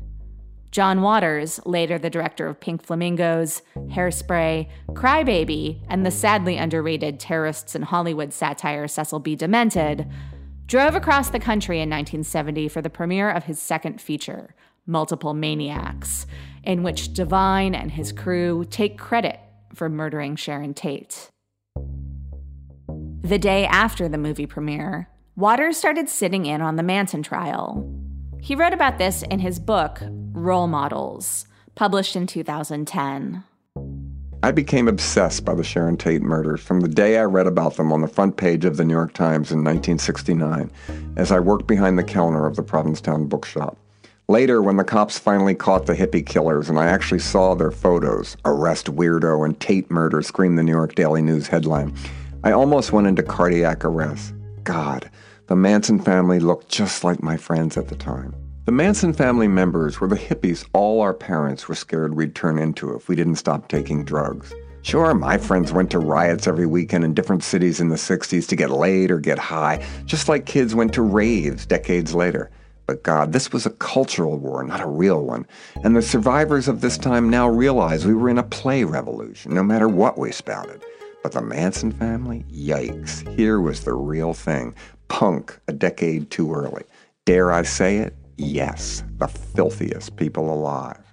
[0.71, 7.75] John Waters, later the director of Pink Flamingos, Hairspray, Crybaby, and the sadly underrated Terrorists
[7.75, 9.35] in Hollywood satire Cecil B.
[9.35, 10.07] Demented,
[10.67, 14.53] drove across the country in 1970 for the premiere of his second feature,
[14.85, 16.27] Multiple Maniacs,
[16.63, 19.39] in which Divine and his crew take credit
[19.73, 21.29] for murdering Sharon Tate.
[23.21, 27.89] The day after the movie premiere, Waters started sitting in on the Manson trial.
[28.41, 30.01] He wrote about this in his book,
[30.33, 33.41] Role Models, published in 2010.
[34.43, 37.93] I became obsessed by the Sharon Tate murders from the day I read about them
[37.93, 40.69] on the front page of the New York Times in 1969
[41.15, 43.77] as I worked behind the counter of the Provincetown bookshop.
[44.27, 48.35] Later, when the cops finally caught the hippie killers and I actually saw their photos,
[48.43, 51.95] Arrest Weirdo and Tate Murder screamed the New York Daily News headline,
[52.43, 54.33] I almost went into cardiac arrest.
[54.65, 55.09] God,
[55.49, 58.35] the Manson family looked just like my friends at the time.
[58.65, 62.93] The Manson family members were the hippies all our parents were scared we'd turn into
[62.93, 64.53] if we didn't stop taking drugs.
[64.83, 68.55] Sure, my friends went to riots every weekend in different cities in the 60s to
[68.55, 72.51] get laid or get high, just like kids went to raves decades later.
[72.85, 75.47] But God, this was a cultural war, not a real one.
[75.83, 79.63] And the survivors of this time now realize we were in a play revolution, no
[79.63, 80.83] matter what we spouted.
[81.23, 82.45] But the Manson family?
[82.49, 83.27] Yikes.
[83.35, 84.73] Here was the real thing.
[85.07, 86.83] Punk a decade too early.
[87.25, 88.15] Dare I say it?
[88.37, 91.03] Yes, the filthiest people alive.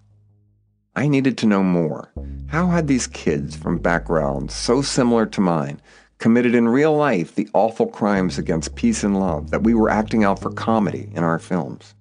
[0.94, 2.12] I needed to know more.
[2.46, 5.80] How had these kids from backgrounds so similar to mine
[6.18, 10.24] committed in real life the awful crimes against peace and love that we were acting
[10.24, 11.94] out for comedy in our films?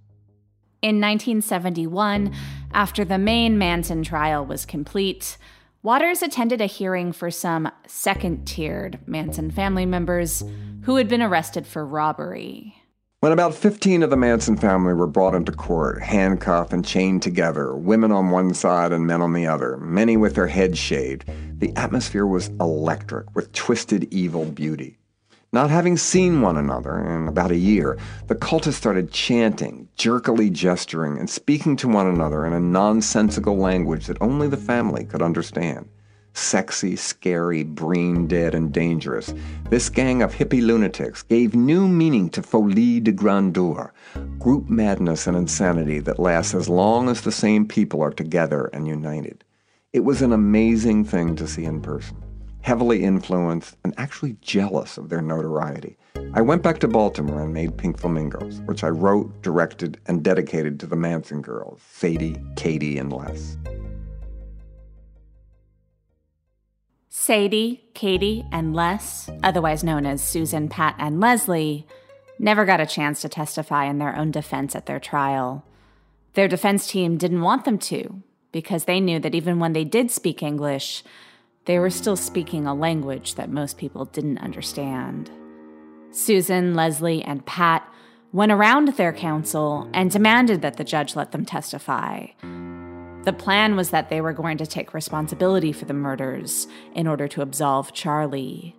[0.81, 2.33] In 1971,
[2.71, 5.37] after the main Manson trial was complete,
[5.85, 10.43] Waters attended a hearing for some second tiered Manson family members
[10.81, 12.75] who had been arrested for robbery.
[13.19, 17.75] When about 15 of the Manson family were brought into court, handcuffed and chained together,
[17.75, 21.29] women on one side and men on the other, many with their heads shaved,
[21.59, 24.97] the atmosphere was electric with twisted evil beauty.
[25.53, 31.17] Not having seen one another in about a year, the cultists started chanting, jerkily gesturing,
[31.17, 35.87] and speaking to one another in a nonsensical language that only the family could understand.
[36.35, 39.33] sexy, scary, brain dead, and dangerous,
[39.69, 43.93] this gang of hippie lunatics gave new meaning to folie de grandeur,
[44.37, 48.87] group madness and insanity that lasts as long as the same people are together and
[48.87, 49.43] united.
[49.93, 52.17] It was an amazing thing to see in person,
[52.61, 55.97] heavily influenced and actually jealous of their notoriety.
[56.33, 60.79] I went back to Baltimore and made Pink Flamingos, which I wrote, directed, and dedicated
[60.81, 63.57] to the Manson girls, Sadie, Katie, and Les.
[67.07, 71.87] Sadie, Katie, and Les, otherwise known as Susan, Pat, and Leslie,
[72.37, 75.63] never got a chance to testify in their own defense at their trial.
[76.33, 80.11] Their defense team didn't want them to, because they knew that even when they did
[80.11, 81.03] speak English,
[81.63, 85.31] they were still speaking a language that most people didn't understand.
[86.15, 87.85] Susan, Leslie, and Pat
[88.31, 92.25] went around their counsel and demanded that the judge let them testify.
[93.23, 97.27] The plan was that they were going to take responsibility for the murders in order
[97.27, 98.77] to absolve Charlie.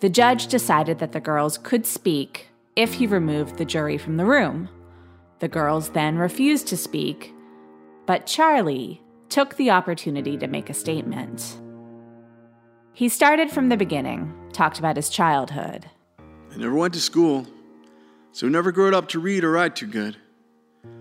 [0.00, 4.26] The judge decided that the girls could speak if he removed the jury from the
[4.26, 4.68] room.
[5.38, 7.32] The girls then refused to speak,
[8.04, 11.60] but Charlie took the opportunity to make a statement.
[12.94, 15.88] He started from the beginning, talked about his childhood.
[16.58, 17.46] Never went to school,
[18.32, 20.16] so never grew up to read or write too good.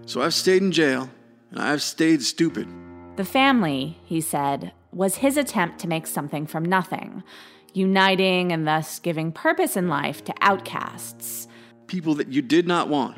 [0.05, 1.10] So I've stayed in jail
[1.49, 2.68] and I've stayed stupid.
[3.16, 7.24] The family, he said, was his attempt to make something from nothing,
[7.74, 11.47] uniting and thus giving purpose in life to outcasts.
[11.88, 13.18] People that you did not want,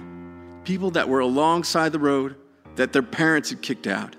[0.63, 2.37] people that were alongside the road
[2.75, 4.15] that their parents had kicked out.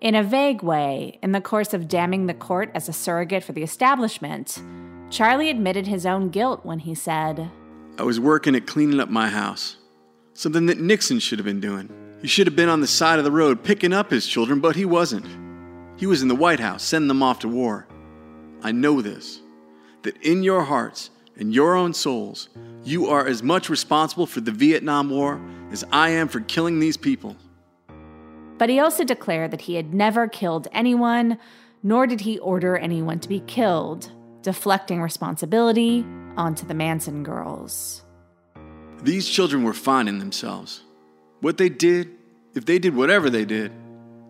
[0.00, 3.52] In a vague way, in the course of damning the court as a surrogate for
[3.52, 4.60] the establishment,
[5.10, 7.50] Charlie admitted his own guilt when he said,
[7.98, 9.76] I was working at cleaning up my house,
[10.34, 11.90] something that Nixon should have been doing.
[12.20, 14.76] He should have been on the side of the road picking up his children, but
[14.76, 15.26] he wasn't.
[15.98, 17.88] He was in the White House sending them off to war.
[18.62, 19.40] I know this
[20.02, 22.50] that in your hearts and your own souls,
[22.84, 25.40] you are as much responsible for the Vietnam War
[25.72, 27.36] as I am for killing these people.
[28.58, 31.38] But he also declared that he had never killed anyone,
[31.82, 34.12] nor did he order anyone to be killed,
[34.48, 36.06] deflecting responsibility
[36.38, 38.02] onto the Manson girls.
[39.02, 40.80] These children were finding themselves.
[41.42, 42.08] What they did,
[42.54, 43.72] if they did whatever they did,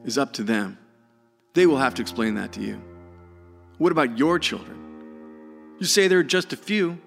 [0.05, 0.77] is up to them.
[1.55, 2.83] They will have to explain that to you.
[3.77, 4.77] What about your children?
[5.79, 6.99] You say there are just a few.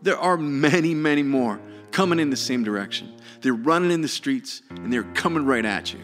[0.00, 1.60] There are many, many more
[1.90, 3.12] coming in the same direction.
[3.42, 6.00] They're running in the streets and they're coming right at you.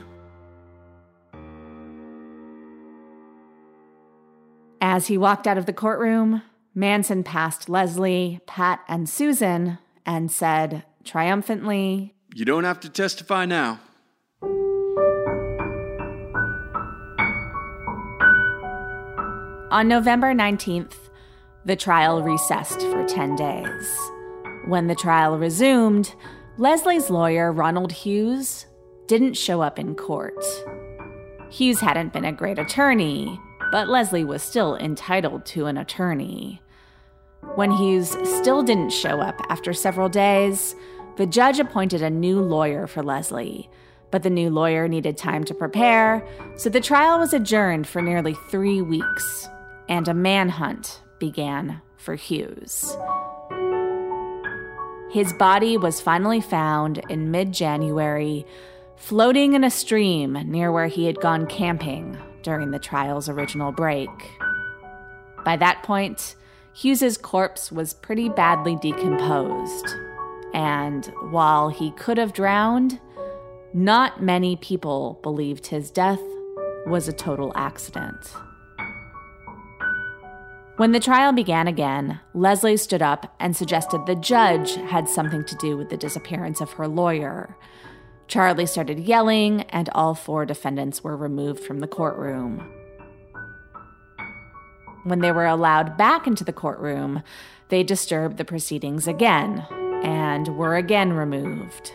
[4.83, 6.43] As he walked out of the courtroom,
[6.75, 13.81] Manson passed Leslie, Pat, and Susan and said triumphantly, You don't have to testify now.
[19.73, 20.95] On November 19th,
[21.65, 24.11] the trial recessed for 10 days.
[24.67, 26.15] When the trial resumed,
[26.59, 28.67] Leslie's lawyer, Ronald Hughes,
[29.07, 30.43] didn't show up in court.
[31.51, 33.41] Hughes hadn't been a great attorney,
[33.71, 36.61] but Leslie was still entitled to an attorney.
[37.55, 40.75] When Hughes still didn't show up after several days,
[41.17, 43.71] the judge appointed a new lawyer for Leslie,
[44.11, 48.35] but the new lawyer needed time to prepare, so the trial was adjourned for nearly
[48.51, 49.49] three weeks,
[49.89, 52.97] and a manhunt began for Hughes.
[55.11, 58.47] His body was finally found in mid January,
[58.97, 64.11] floating in a stream near where he had gone camping during the trial's original break.
[65.45, 66.37] By that point,
[66.73, 69.95] Hughes's corpse was pretty badly decomposed,
[70.55, 73.01] and while he could have drowned,
[73.73, 76.21] not many people believed his death
[76.87, 78.35] was a total accident.
[80.77, 85.55] When the trial began again, Leslie stood up and suggested the judge had something to
[85.57, 87.55] do with the disappearance of her lawyer.
[88.31, 92.73] Charlie started yelling, and all four defendants were removed from the courtroom.
[95.03, 97.25] When they were allowed back into the courtroom,
[97.71, 99.67] they disturbed the proceedings again
[100.05, 101.91] and were again removed.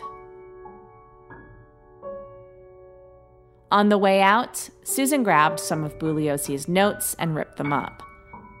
[3.72, 8.02] On the way out, Susan grabbed some of Bugliosi's notes and ripped them up.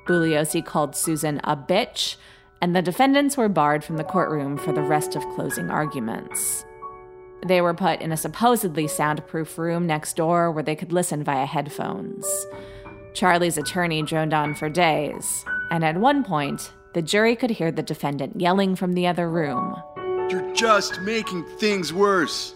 [0.06, 2.16] Bugliosi called Susan a bitch,
[2.62, 6.64] and the defendants were barred from the courtroom for the rest of closing arguments.
[7.44, 11.46] They were put in a supposedly soundproof room next door where they could listen via
[11.46, 12.26] headphones.
[13.14, 17.82] Charlie's attorney droned on for days, and at one point, the jury could hear the
[17.82, 19.76] defendant yelling from the other room
[20.30, 22.54] You're just making things worse.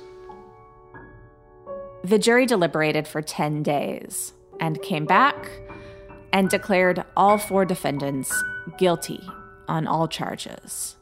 [2.02, 5.50] The jury deliberated for 10 days and came back
[6.32, 8.32] and declared all four defendants
[8.78, 9.20] guilty
[9.68, 10.96] on all charges.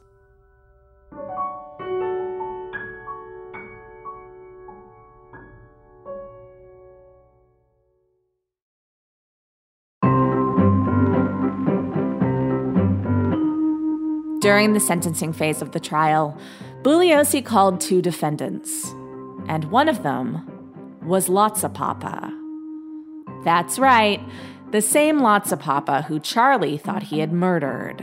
[14.39, 16.37] During the sentencing phase of the trial,
[16.81, 18.85] Bugliosi called two defendants,
[19.49, 20.49] and one of them
[21.03, 22.33] was Lotsapoppa.
[23.43, 24.21] That's right,
[24.71, 28.01] the same Lotsapoppa who Charlie thought he had murdered.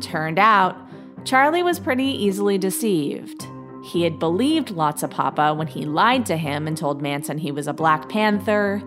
[0.00, 0.76] Turned out,
[1.24, 3.46] Charlie was pretty easily deceived.
[3.84, 7.72] He had believed Lotsapoppa when he lied to him and told Manson he was a
[7.72, 8.82] Black Panther,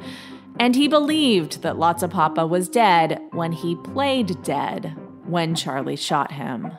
[0.59, 4.97] and he believed that Lotsapoppa was dead when he played dead
[5.33, 6.71] when Charlie shot him.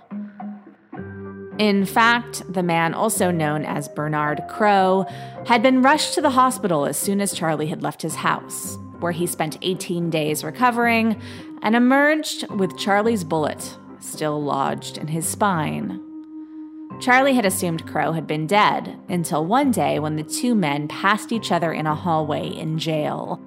[1.58, 5.06] In fact, the man, also known as Bernard Crowe,
[5.46, 9.12] had been rushed to the hospital as soon as Charlie had left his house, where
[9.12, 11.20] he spent 18 days recovering
[11.62, 16.00] and emerged with Charlie's bullet still lodged in his spine.
[17.00, 21.32] Charlie had assumed Crowe had been dead until one day when the two men passed
[21.32, 23.40] each other in a hallway in jail.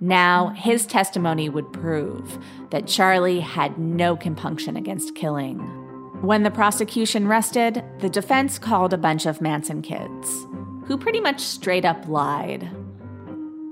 [0.00, 2.38] Now, his testimony would prove
[2.70, 5.58] that Charlie had no compunction against killing.
[6.20, 10.46] When the prosecution rested, the defense called a bunch of Manson kids,
[10.86, 12.70] who pretty much straight up lied.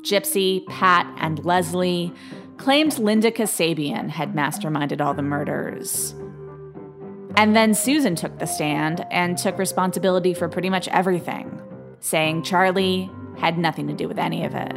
[0.03, 2.13] Gypsy, Pat, and Leslie
[2.57, 6.15] claimed Linda Kasabian had masterminded all the murders.
[7.37, 11.61] And then Susan took the stand and took responsibility for pretty much everything,
[12.01, 14.77] saying Charlie had nothing to do with any of it.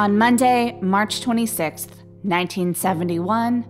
[0.00, 1.88] On Monday, March 26,
[2.22, 3.66] 1971,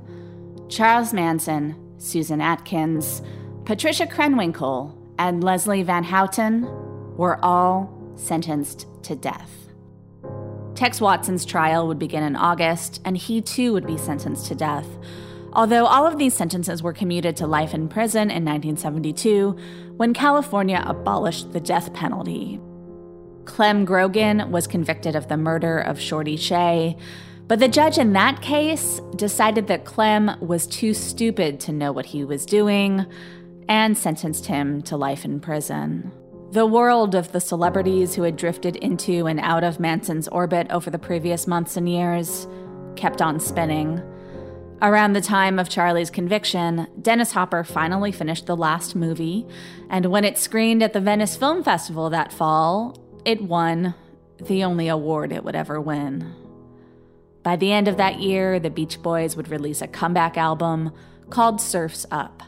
[0.69, 3.21] Charles Manson, Susan Atkins,
[3.65, 6.69] Patricia Krenwinkel, and Leslie Van Houten
[7.17, 9.51] were all sentenced to death.
[10.77, 14.87] Tex Watson's trial would begin in August, and he too would be sentenced to death.
[15.53, 19.57] Although all of these sentences were commuted to life in prison in 1972,
[19.97, 22.61] when California abolished the death penalty.
[23.51, 26.97] Clem Grogan was convicted of the murder of Shorty Shea,
[27.49, 32.07] but the judge in that case decided that Clem was too stupid to know what
[32.07, 33.05] he was doing
[33.69, 36.13] and sentenced him to life in prison.
[36.53, 40.91] The world of the celebrities who had drifted into and out of Manson's orbit over
[40.91, 42.47] the previous months and years
[42.97, 44.01] kept on spinning.
[44.83, 49.47] Around the time of Charlie's conviction, Dennis Hopper finally finished the last movie,
[49.91, 53.95] and when it screened at the Venice Film Festival that fall, it won
[54.39, 56.35] the only award it would ever win.
[57.43, 60.93] By the end of that year, the Beach Boys would release a comeback album
[61.31, 62.43] called Surf's Up.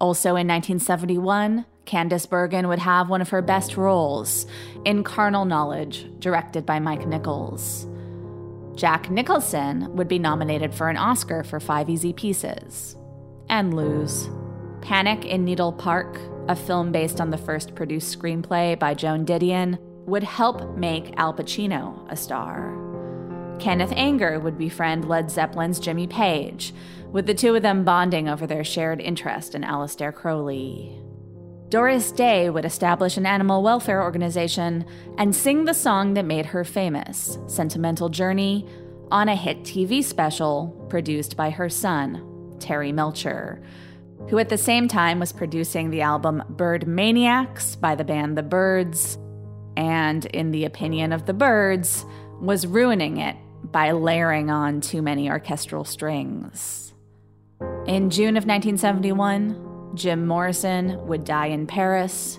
[0.00, 4.46] Also in 1971, Candice Bergen would have one of her best roles
[4.84, 7.86] in Carnal Knowledge, directed by Mike Nichols.
[8.74, 12.96] Jack Nicholson would be nominated for an Oscar for Five Easy Pieces
[13.48, 14.28] and lose.
[14.80, 19.78] Panic in Needle Park, a film based on the first produced screenplay by Joan Didion,
[20.06, 22.74] would help make Al Pacino a star.
[23.58, 26.74] Kenneth Anger would befriend Led Zeppelin's Jimmy Page,
[27.12, 30.98] with the two of them bonding over their shared interest in Aleister Crowley.
[31.68, 34.84] Doris Day would establish an animal welfare organization
[35.18, 38.68] and sing the song that made her famous, Sentimental Journey,
[39.10, 43.62] on a hit TV special produced by her son, Terry Melcher,
[44.28, 49.18] who at the same time was producing the album Byrdmaniax by the band The Byrds
[49.76, 52.04] and, in the opinion of the Byrds,
[52.40, 56.92] was ruining it by layering on too many orchestral strings.
[57.86, 62.38] In June of 1971, Jim Morrison would die in Paris.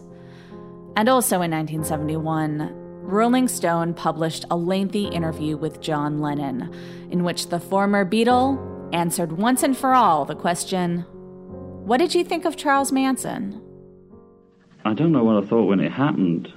[0.95, 2.71] And also in 1971,
[3.01, 6.73] Rolling Stone published a lengthy interview with John Lennon,
[7.11, 11.05] in which the former Beatle answered once and for all the question
[11.85, 13.61] What did you think of Charles Manson?
[14.83, 16.51] I don't know what I thought when it happened.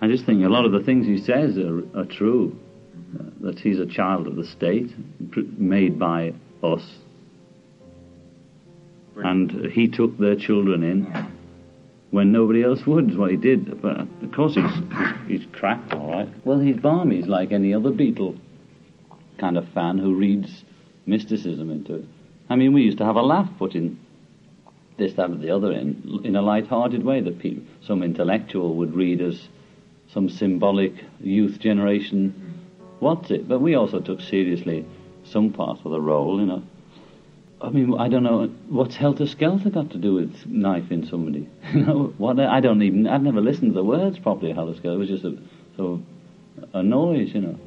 [0.00, 2.58] I just think a lot of the things he says are, are true.
[3.18, 4.90] Uh, that he's a child of the state,
[5.58, 6.32] made by
[6.62, 6.82] us.
[9.16, 11.32] And he took their children in
[12.10, 13.82] when nobody else would, is what he did.
[13.82, 14.64] But of course, he's,
[15.28, 16.28] he's, he's cracked, all right.
[16.46, 17.16] Well, he's balmy.
[17.16, 18.38] He's like any other Beatle
[19.38, 20.64] kind of fan who reads
[21.06, 22.04] mysticism into it.
[22.48, 23.98] I mean, we used to have a laugh putting
[24.98, 28.94] this, that, and the other in, in a light-hearted way that people, some intellectual would
[28.94, 29.48] read as
[30.12, 32.34] some symbolic youth generation
[33.00, 33.48] wants it.
[33.48, 34.84] But we also took seriously
[35.24, 36.62] some part of the role, you know.
[37.62, 41.48] I mean, I don't know what's helter skelter got to do with knifing somebody.
[41.74, 43.06] You know, what I don't even.
[43.06, 44.52] I'd never listened to the words properly.
[44.52, 44.96] Helter skelter.
[44.96, 45.38] It was just a
[45.76, 47.58] sort of a noise, you know.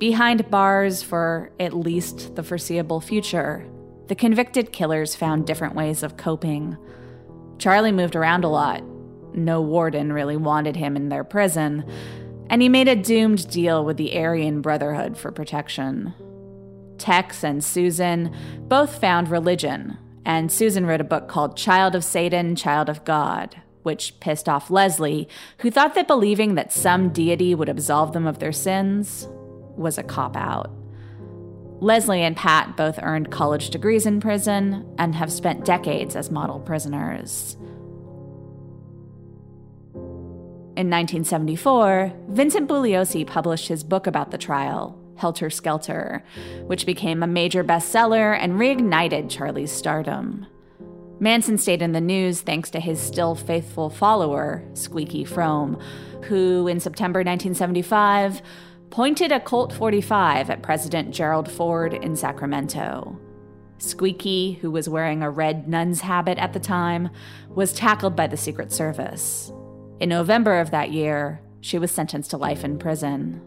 [0.00, 3.66] Behind bars for at least the foreseeable future,
[4.06, 6.78] the convicted killers found different ways of coping.
[7.58, 8.82] Charlie moved around a lot.
[9.34, 11.84] No warden really wanted him in their prison,
[12.48, 16.14] and he made a doomed deal with the Aryan Brotherhood for protection.
[16.96, 18.34] Tex and Susan
[18.68, 23.54] both found religion, and Susan wrote a book called Child of Satan, Child of God,
[23.82, 25.28] which pissed off Leslie,
[25.58, 29.28] who thought that believing that some deity would absolve them of their sins
[29.80, 30.70] was a cop out.
[31.80, 36.60] Leslie and Pat both earned college degrees in prison and have spent decades as model
[36.60, 37.56] prisoners.
[40.76, 46.22] In 1974, Vincent Bugliosi published his book about the trial, Helter Skelter,
[46.66, 50.46] which became a major bestseller and reignited Charlie's stardom.
[51.18, 55.78] Manson stayed in the news thanks to his still faithful follower, Squeaky Fromme,
[56.24, 58.40] who in September 1975
[58.90, 63.18] pointed a Colt 45 at President Gerald Ford in Sacramento.
[63.78, 67.08] Squeaky, who was wearing a red nun's habit at the time,
[67.48, 69.52] was tackled by the Secret Service.
[70.00, 73.40] In November of that year, she was sentenced to life in prison.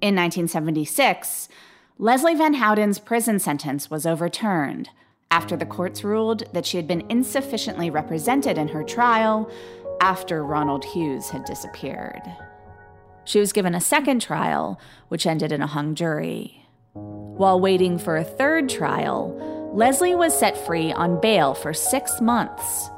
[0.00, 1.48] In 1976,
[1.98, 4.88] Leslie Van Houten's prison sentence was overturned
[5.30, 9.50] after the courts ruled that she had been insufficiently represented in her trial
[10.00, 12.22] after Ronald Hughes had disappeared.
[13.30, 16.66] She was given a second trial, which ended in a hung jury.
[16.94, 22.90] While waiting for a third trial, Leslie was set free on bail for six months.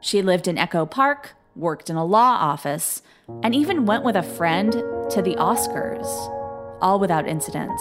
[0.00, 3.02] She lived in Echo Park, worked in a law office,
[3.44, 6.08] and even went with a friend to the Oscars,
[6.82, 7.80] all without incident.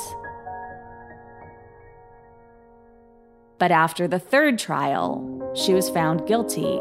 [3.58, 6.80] But after the third trial, she was found guilty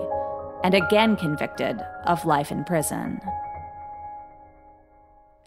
[0.62, 3.18] and again convicted of life in prison.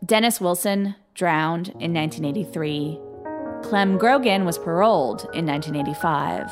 [0.03, 2.99] Dennis Wilson drowned in 1983.
[3.61, 6.51] Clem Grogan was paroled in 1985.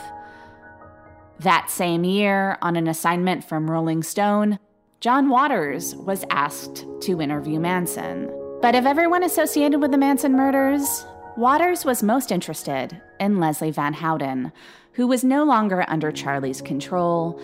[1.40, 4.60] That same year, on an assignment from Rolling Stone,
[5.00, 8.30] John Waters was asked to interview Manson.
[8.62, 13.94] But of everyone associated with the Manson murders, Waters was most interested in Leslie Van
[13.94, 14.52] Houten,
[14.94, 17.42] who was no longer under Charlie's control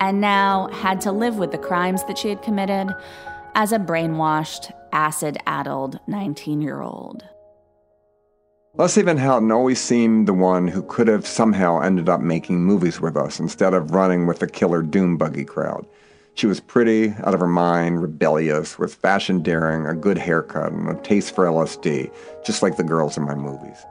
[0.00, 2.88] and now had to live with the crimes that she had committed
[3.54, 7.24] as a brainwashed, acid addled 19 year old.
[8.76, 13.00] Leslie Van Houten always seemed the one who could have somehow ended up making movies
[13.00, 15.86] with us instead of running with the killer doom buggy crowd.
[16.34, 20.88] She was pretty, out of her mind, rebellious, with fashion daring, a good haircut, and
[20.88, 22.12] a taste for LSD,
[22.44, 23.84] just like the girls in my movies.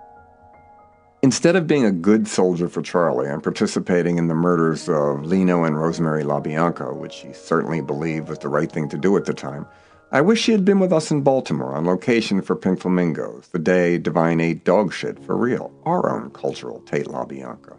[1.22, 5.64] Instead of being a good soldier for Charlie and participating in the murders of Leno
[5.64, 9.34] and Rosemary LaBianca, which she certainly believed was the right thing to do at the
[9.34, 9.66] time,
[10.14, 13.57] I wish she had been with us in Baltimore on location for Pink Flamingos, the
[13.57, 17.76] day Divine ate dog shit for real, our own cultural Tate LaBianca.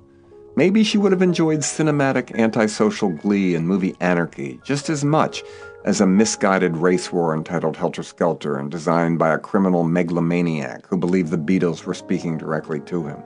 [0.56, 5.44] Maybe she would have enjoyed cinematic antisocial glee and movie anarchy just as much
[5.84, 10.96] as a misguided race war entitled Helter Skelter and designed by a criminal megalomaniac who
[10.96, 13.22] believed the Beatles were speaking directly to him.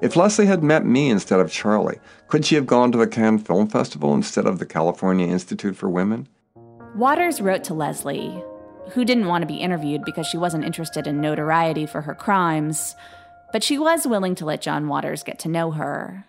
[0.00, 3.40] If Leslie had met me instead of Charlie, could she have gone to the Cannes
[3.40, 6.28] Film Festival instead of the California Institute for Women?
[6.96, 8.42] Waters wrote to Leslie,
[8.92, 12.96] who didn't want to be interviewed because she wasn't interested in notoriety for her crimes,
[13.52, 16.24] but she was willing to let John Waters get to know her.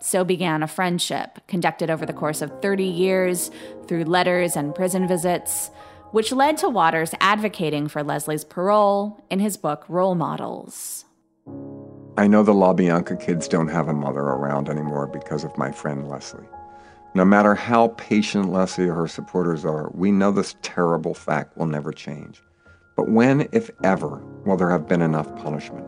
[0.00, 3.50] So began a friendship conducted over the course of 30 years
[3.86, 5.70] through letters and prison visits,
[6.12, 11.04] which led to Waters advocating for Leslie's parole in his book Role Models.
[12.16, 16.08] I know the LaBianca kids don't have a mother around anymore because of my friend
[16.08, 16.48] Leslie.
[17.14, 21.66] No matter how patient Leslie or her supporters are, we know this terrible fact will
[21.66, 22.42] never change.
[22.96, 25.86] But when, if ever, will there have been enough punishment?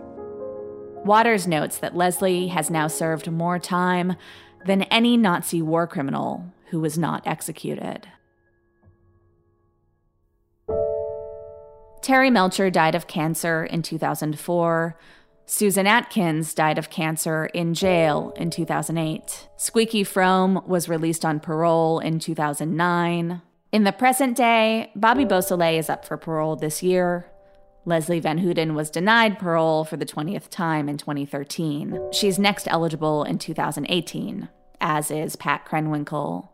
[1.05, 4.17] Waters notes that Leslie has now served more time
[4.67, 8.07] than any Nazi war criminal who was not executed.
[12.03, 14.97] Terry Melcher died of cancer in 2004.
[15.53, 19.49] Susan Atkins died of cancer in jail in 2008.
[19.57, 23.43] Squeaky Fromme was released on parole in 2009.
[23.73, 27.27] In the present day, Bobby Beausoleil is up for parole this year.
[27.85, 31.99] Leslie Van Houten was denied parole for the 20th time in 2013.
[32.13, 34.49] She's next eligible in 2018.
[34.81, 36.49] as is Pat Krenwinkel.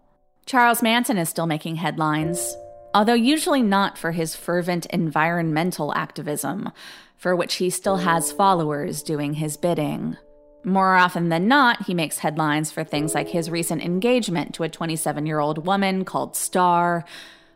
[0.46, 2.56] Charles Manson is still making headlines,
[2.94, 6.72] although usually not for his fervent environmental activism,
[7.16, 7.96] for which he still oh.
[7.96, 10.16] has followers doing his bidding.
[10.64, 14.68] More often than not, he makes headlines for things like his recent engagement to a
[14.68, 17.04] 27 year old woman called Star,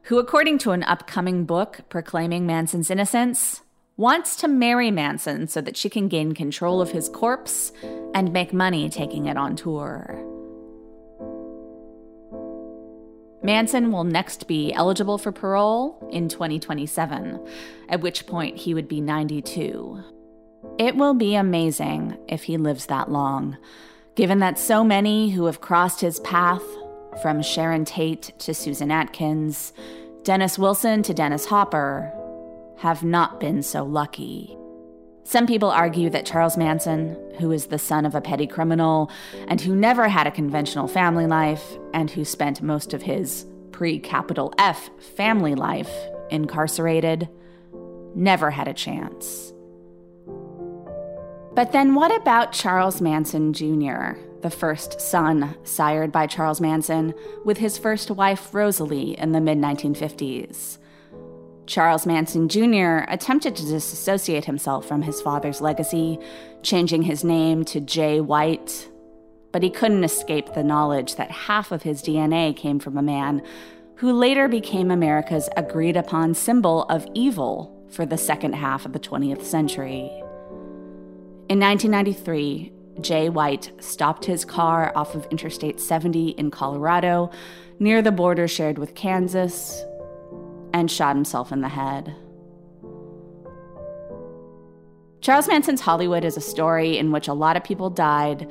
[0.04, 3.62] who, according to an upcoming book proclaiming Manson's innocence,
[3.96, 7.72] wants to marry Manson so that she can gain control of his corpse
[8.14, 10.39] and make money taking it on tour.
[13.42, 17.46] Manson will next be eligible for parole in 2027,
[17.88, 20.02] at which point he would be 92.
[20.78, 23.56] It will be amazing if he lives that long,
[24.14, 26.62] given that so many who have crossed his path,
[27.22, 29.72] from Sharon Tate to Susan Atkins,
[30.22, 32.12] Dennis Wilson to Dennis Hopper,
[32.78, 34.56] have not been so lucky.
[35.24, 39.10] Some people argue that Charles Manson, who is the son of a petty criminal
[39.48, 41.64] and who never had a conventional family life
[41.94, 45.90] and who spent most of his pre capital F family life
[46.30, 47.28] incarcerated,
[48.14, 49.52] never had a chance.
[51.54, 57.12] But then what about Charles Manson Jr., the first son sired by Charles Manson
[57.44, 60.78] with his first wife Rosalie in the mid 1950s?
[61.70, 63.04] Charles Manson Jr.
[63.06, 66.18] attempted to disassociate himself from his father's legacy,
[66.64, 68.90] changing his name to Jay White.
[69.52, 73.40] But he couldn't escape the knowledge that half of his DNA came from a man
[73.94, 78.98] who later became America's agreed upon symbol of evil for the second half of the
[78.98, 80.10] 20th century.
[81.48, 87.30] In 1993, Jay White stopped his car off of Interstate 70 in Colorado,
[87.78, 89.84] near the border shared with Kansas,
[90.72, 92.14] and shot himself in the head.
[95.20, 98.50] Charles Manson's Hollywood is a story in which a lot of people died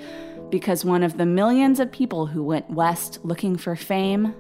[0.50, 4.36] because one of the millions of people who went west looking for fame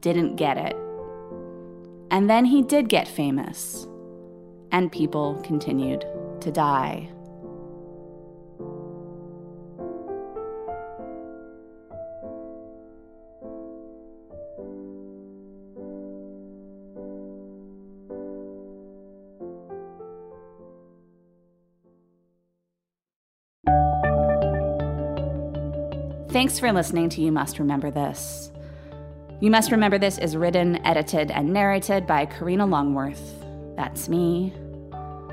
[0.00, 0.76] didn't get it.
[2.10, 3.86] And then he did get famous,
[4.72, 6.04] and people continued
[6.40, 7.08] to die.
[26.40, 28.50] Thanks for listening to You Must Remember This.
[29.40, 33.44] You Must Remember This is written, edited, and narrated by Karina Longworth.
[33.76, 34.54] That's me.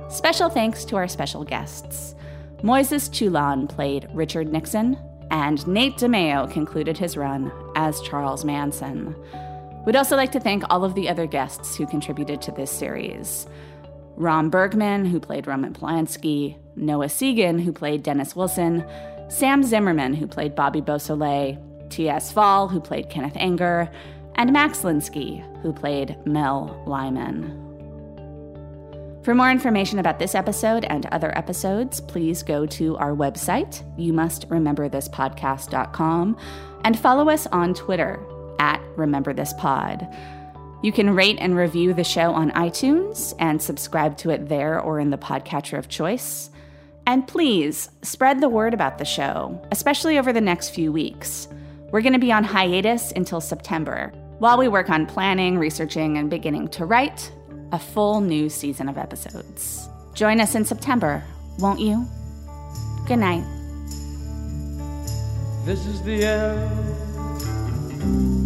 [0.09, 2.13] Special thanks to our special guests.
[2.57, 4.97] Moises Chiullan played Richard Nixon,
[5.31, 9.15] and Nate DeMeo concluded his run as Charles Manson.
[9.85, 13.47] We'd also like to thank all of the other guests who contributed to this series.
[14.17, 18.83] Ron Bergman, who played Roman Polanski, Noah Segan, who played Dennis Wilson,
[19.29, 21.57] Sam Zimmerman, who played Bobby Beausoleil,
[21.89, 22.31] T.S.
[22.31, 23.89] Fall, who played Kenneth Anger,
[24.35, 27.63] and Max Linsky, who played Mel Lyman.
[29.23, 34.13] For more information about this episode and other episodes, please go to our website, you
[34.13, 36.37] must remember this podcast.com,
[36.85, 38.23] and follow us on Twitter
[38.59, 40.07] at Remember This Pod.
[40.81, 44.99] You can rate and review the show on iTunes and subscribe to it there or
[44.99, 46.49] in the podcatcher of choice.
[47.07, 51.47] And please spread the word about the show, especially over the next few weeks.
[51.89, 56.29] We're going to be on hiatus until September while we work on planning, researching, and
[56.29, 57.31] beginning to write
[57.71, 59.87] a full new season of episodes.
[60.15, 61.23] Join us in September,
[61.59, 62.05] won't you?
[63.07, 63.45] Good night.
[65.63, 66.67] This is the end,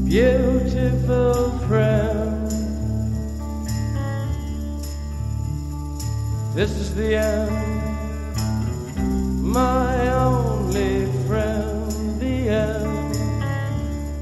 [0.08, 2.48] beautiful friend.
[6.54, 8.01] This is the end
[9.52, 13.16] my only friend, the end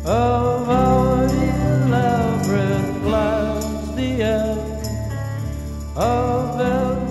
[0.03, 4.87] of our elaborate plans, the end
[5.95, 7.08] of every.